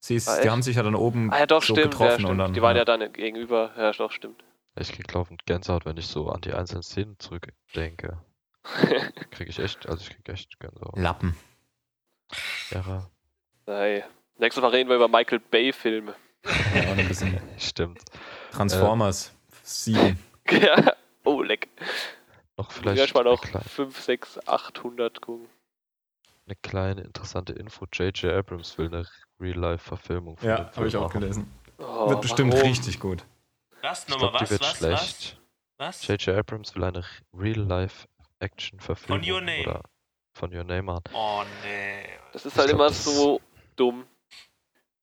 [0.00, 1.92] Sie ist, Ah, die haben sich ja dann oben Ah ja, doch, so stimmt.
[1.92, 2.30] getroffen Ja, stimmt.
[2.30, 2.52] und dann.
[2.54, 2.80] die waren ja.
[2.82, 2.84] ja.
[2.84, 3.72] dann gegenüber.
[3.76, 4.42] Ja, doch, stimmt.
[4.78, 8.18] Ich krieg laufend Gänsehaut, wenn ich so an die einzelnen Szenen zurückdenke.
[9.30, 10.98] Krieg ich echt, also ich krieg echt Gänsehaut.
[10.98, 11.36] Lappen.
[12.70, 13.08] Jara.
[13.66, 14.02] Nein.
[14.38, 16.14] Nächstes Mal reden wir über Michael Bay-Filme.
[16.74, 18.00] Ja, und ein bisschen Stimmt.
[18.52, 20.18] Transformers 7.
[20.50, 20.92] ja.
[21.24, 21.68] Oh, leck.
[22.58, 25.48] Noch Vielleicht vielleicht ich mal klei- 5, 6, 800 gucken.
[26.46, 27.86] eine kleine interessante Info.
[27.92, 28.32] J.J.
[28.32, 29.06] Abrams will eine
[29.40, 31.20] Real-Life-Verfilmung von Ja, habe Film ich auch machen.
[31.20, 31.52] gelesen.
[31.78, 32.68] Oh, Wird bestimmt warum?
[32.68, 33.24] richtig gut.
[33.82, 34.08] Was?
[34.08, 34.42] Nochmal was?
[34.44, 34.76] die wird Was?
[34.78, 35.40] schlecht.
[35.78, 36.06] Was?
[36.06, 36.28] J.J.
[36.38, 37.04] Abrams will eine
[37.34, 39.22] Real-Life-Action-Verfilmung.
[39.22, 39.60] Von Your Name.
[39.62, 39.82] Oder
[40.34, 41.02] von Your Name machen.
[41.12, 42.08] Oh nee.
[42.32, 43.40] Das ist Ich halt glaub, immer so
[43.76, 44.06] dumm.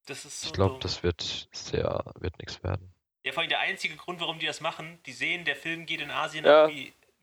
[0.08, 2.94] Das ist so Ich glaube, das wird sehr, wird nichts werden.
[3.26, 6.02] Ja, vor allem der einzige Grund, warum die das machen, die sehen, der Film geht
[6.02, 6.66] in Asien Ja.
[6.66, 6.72] ab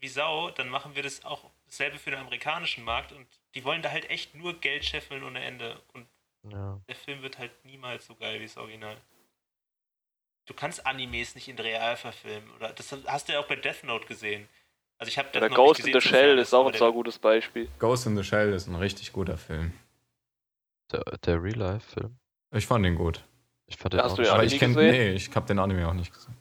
[0.01, 3.83] wie, Sau, dann machen wir das auch dasselbe für den amerikanischen Markt und die wollen
[3.83, 5.81] da halt echt nur Geld scheffeln ohne Ende.
[5.93, 6.07] Und
[6.51, 6.81] Ja.
[6.89, 8.97] der Film wird halt niemals so geil wie das Original.
[10.47, 12.51] Du kannst Animes nicht in real verfilmen.
[12.57, 14.49] Oder das hast du ja auch bei Death Note gesehen.
[14.99, 17.69] Also ich habe Oder Ghost in the Shell ist auch ein saugutes Beispiel.
[17.79, 19.73] Ghost in the Shell ist ein richtig guter Film.
[20.93, 22.17] Der, der Real-Life-Film.
[22.53, 23.25] Ich fand den gut.
[23.67, 24.91] Ich fand den Hast auch du nicht den Aber Anime ich kenn, gesehen?
[24.91, 26.37] nee, ich habe den Anime auch nicht gesehen.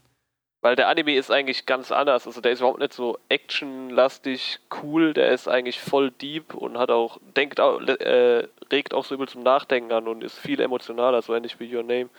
[0.62, 2.28] Weil der Anime ist eigentlich ganz anders.
[2.28, 5.14] Also der ist überhaupt nicht so actionlastig, cool.
[5.14, 9.28] Der ist eigentlich voll deep und hat auch, denkt auch, äh, regt auch so übel
[9.28, 12.10] zum Nachdenken an und ist viel emotionaler, so ähnlich wie Your Name.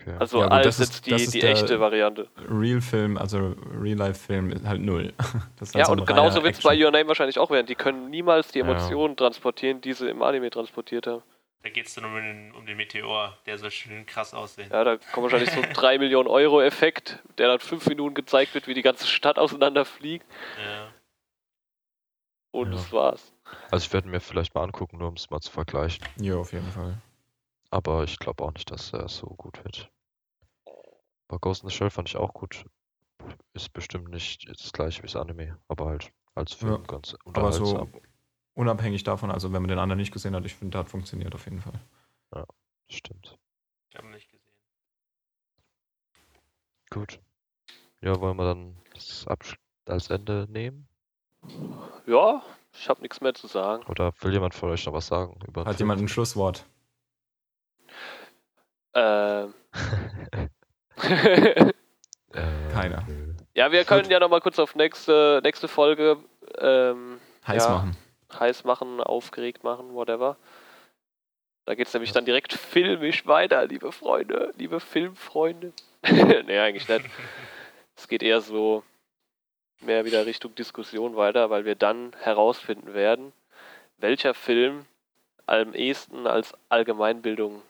[0.00, 0.14] Okay.
[0.18, 2.26] Also Ja, als ist- jetzt die, die echte Variante.
[2.50, 5.12] Real-Film, also Real-Life-Film ist halt null.
[5.74, 6.74] Ja, so und genauso wird es bei.
[6.76, 7.66] Your Name wahrscheinlich auch werden.
[7.66, 8.64] Die können niemals die Ja.
[8.66, 11.22] Emotionen transportieren, die sie im Anime transportiert haben.
[11.66, 14.70] Da geht es dann um den, um den Meteor, der soll schön krass aussehen.
[14.70, 18.54] Ja, da kommt wahrscheinlich so ein 3 Millionen Euro Effekt, der dann fünf Minuten gezeigt
[18.54, 20.24] wird, wie die ganze Stadt auseinanderfliegt.
[20.64, 20.92] Ja.
[22.52, 22.74] Und Ja.
[22.74, 23.32] das war's.
[23.72, 26.06] Also ich werde mir vielleicht mal angucken, nur um es mal zu vergleichen.
[26.20, 27.02] Ja, auf jeden Fall.
[27.70, 29.90] Aber ich glaube auch nicht, dass er so gut wird.
[31.26, 32.64] Aber Ghost in the Shell fand ich auch gut.
[33.54, 36.78] Ist bestimmt nicht das gleiche wie das Anime, aber halt als Film Ja.
[36.86, 37.92] ganz Aber so unterhaltsam.
[38.56, 41.34] Unabhängig davon, also wenn man den anderen nicht gesehen hat, ich finde, der hat funktioniert
[41.34, 41.78] auf jeden Fall.
[42.88, 43.36] Stimmt.
[43.90, 44.52] Ich habe ihn nicht gesehen.
[46.90, 47.20] Gut.
[48.00, 50.88] Ja, wollen wir dann das Absch als Ende nehmen?
[52.06, 52.42] Ja,
[52.72, 53.84] ich habe nichts mehr zu sagen.
[53.86, 55.38] Oder will jemand von euch noch was sagen?
[55.46, 56.64] Über Hat jemand ein Schlusswort?
[58.94, 59.54] Ähm.
[62.32, 63.06] Äh, Keiner.
[63.54, 66.18] ja, wir können ja noch mal kurz auf nächste, nächste Folge
[66.58, 67.70] ähm, Heiß Ja.
[67.70, 67.96] machen.
[68.40, 70.36] Heiß machen, aufgeregt machen, whatever.
[71.64, 75.72] Da geht's nämlich dann direkt filmisch weiter, liebe Freunde, liebe Filmfreunde.
[76.02, 77.04] nee, eigentlich nicht.
[77.96, 78.84] Es geht eher so
[79.80, 83.32] mehr wieder Richtung Diskussion weiter, weil wir dann herausfinden werden,
[83.98, 84.86] welcher Film
[85.46, 87.62] am ehesten als Allgemeinbildung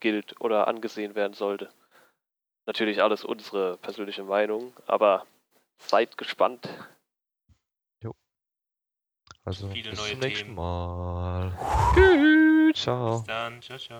[0.00, 1.70] gilt oder angesehen werden sollte.
[2.66, 5.26] Natürlich alles unsere persönliche Meinung, aber
[5.78, 6.68] seid gespannt.
[9.44, 10.54] Also Viele bis neue zum nächsten Themen.
[10.54, 11.58] Mal.
[11.94, 12.82] Tschüss.
[12.82, 13.18] Ciao.
[13.18, 13.60] Bis dann.
[13.62, 13.98] Ciao, ciao.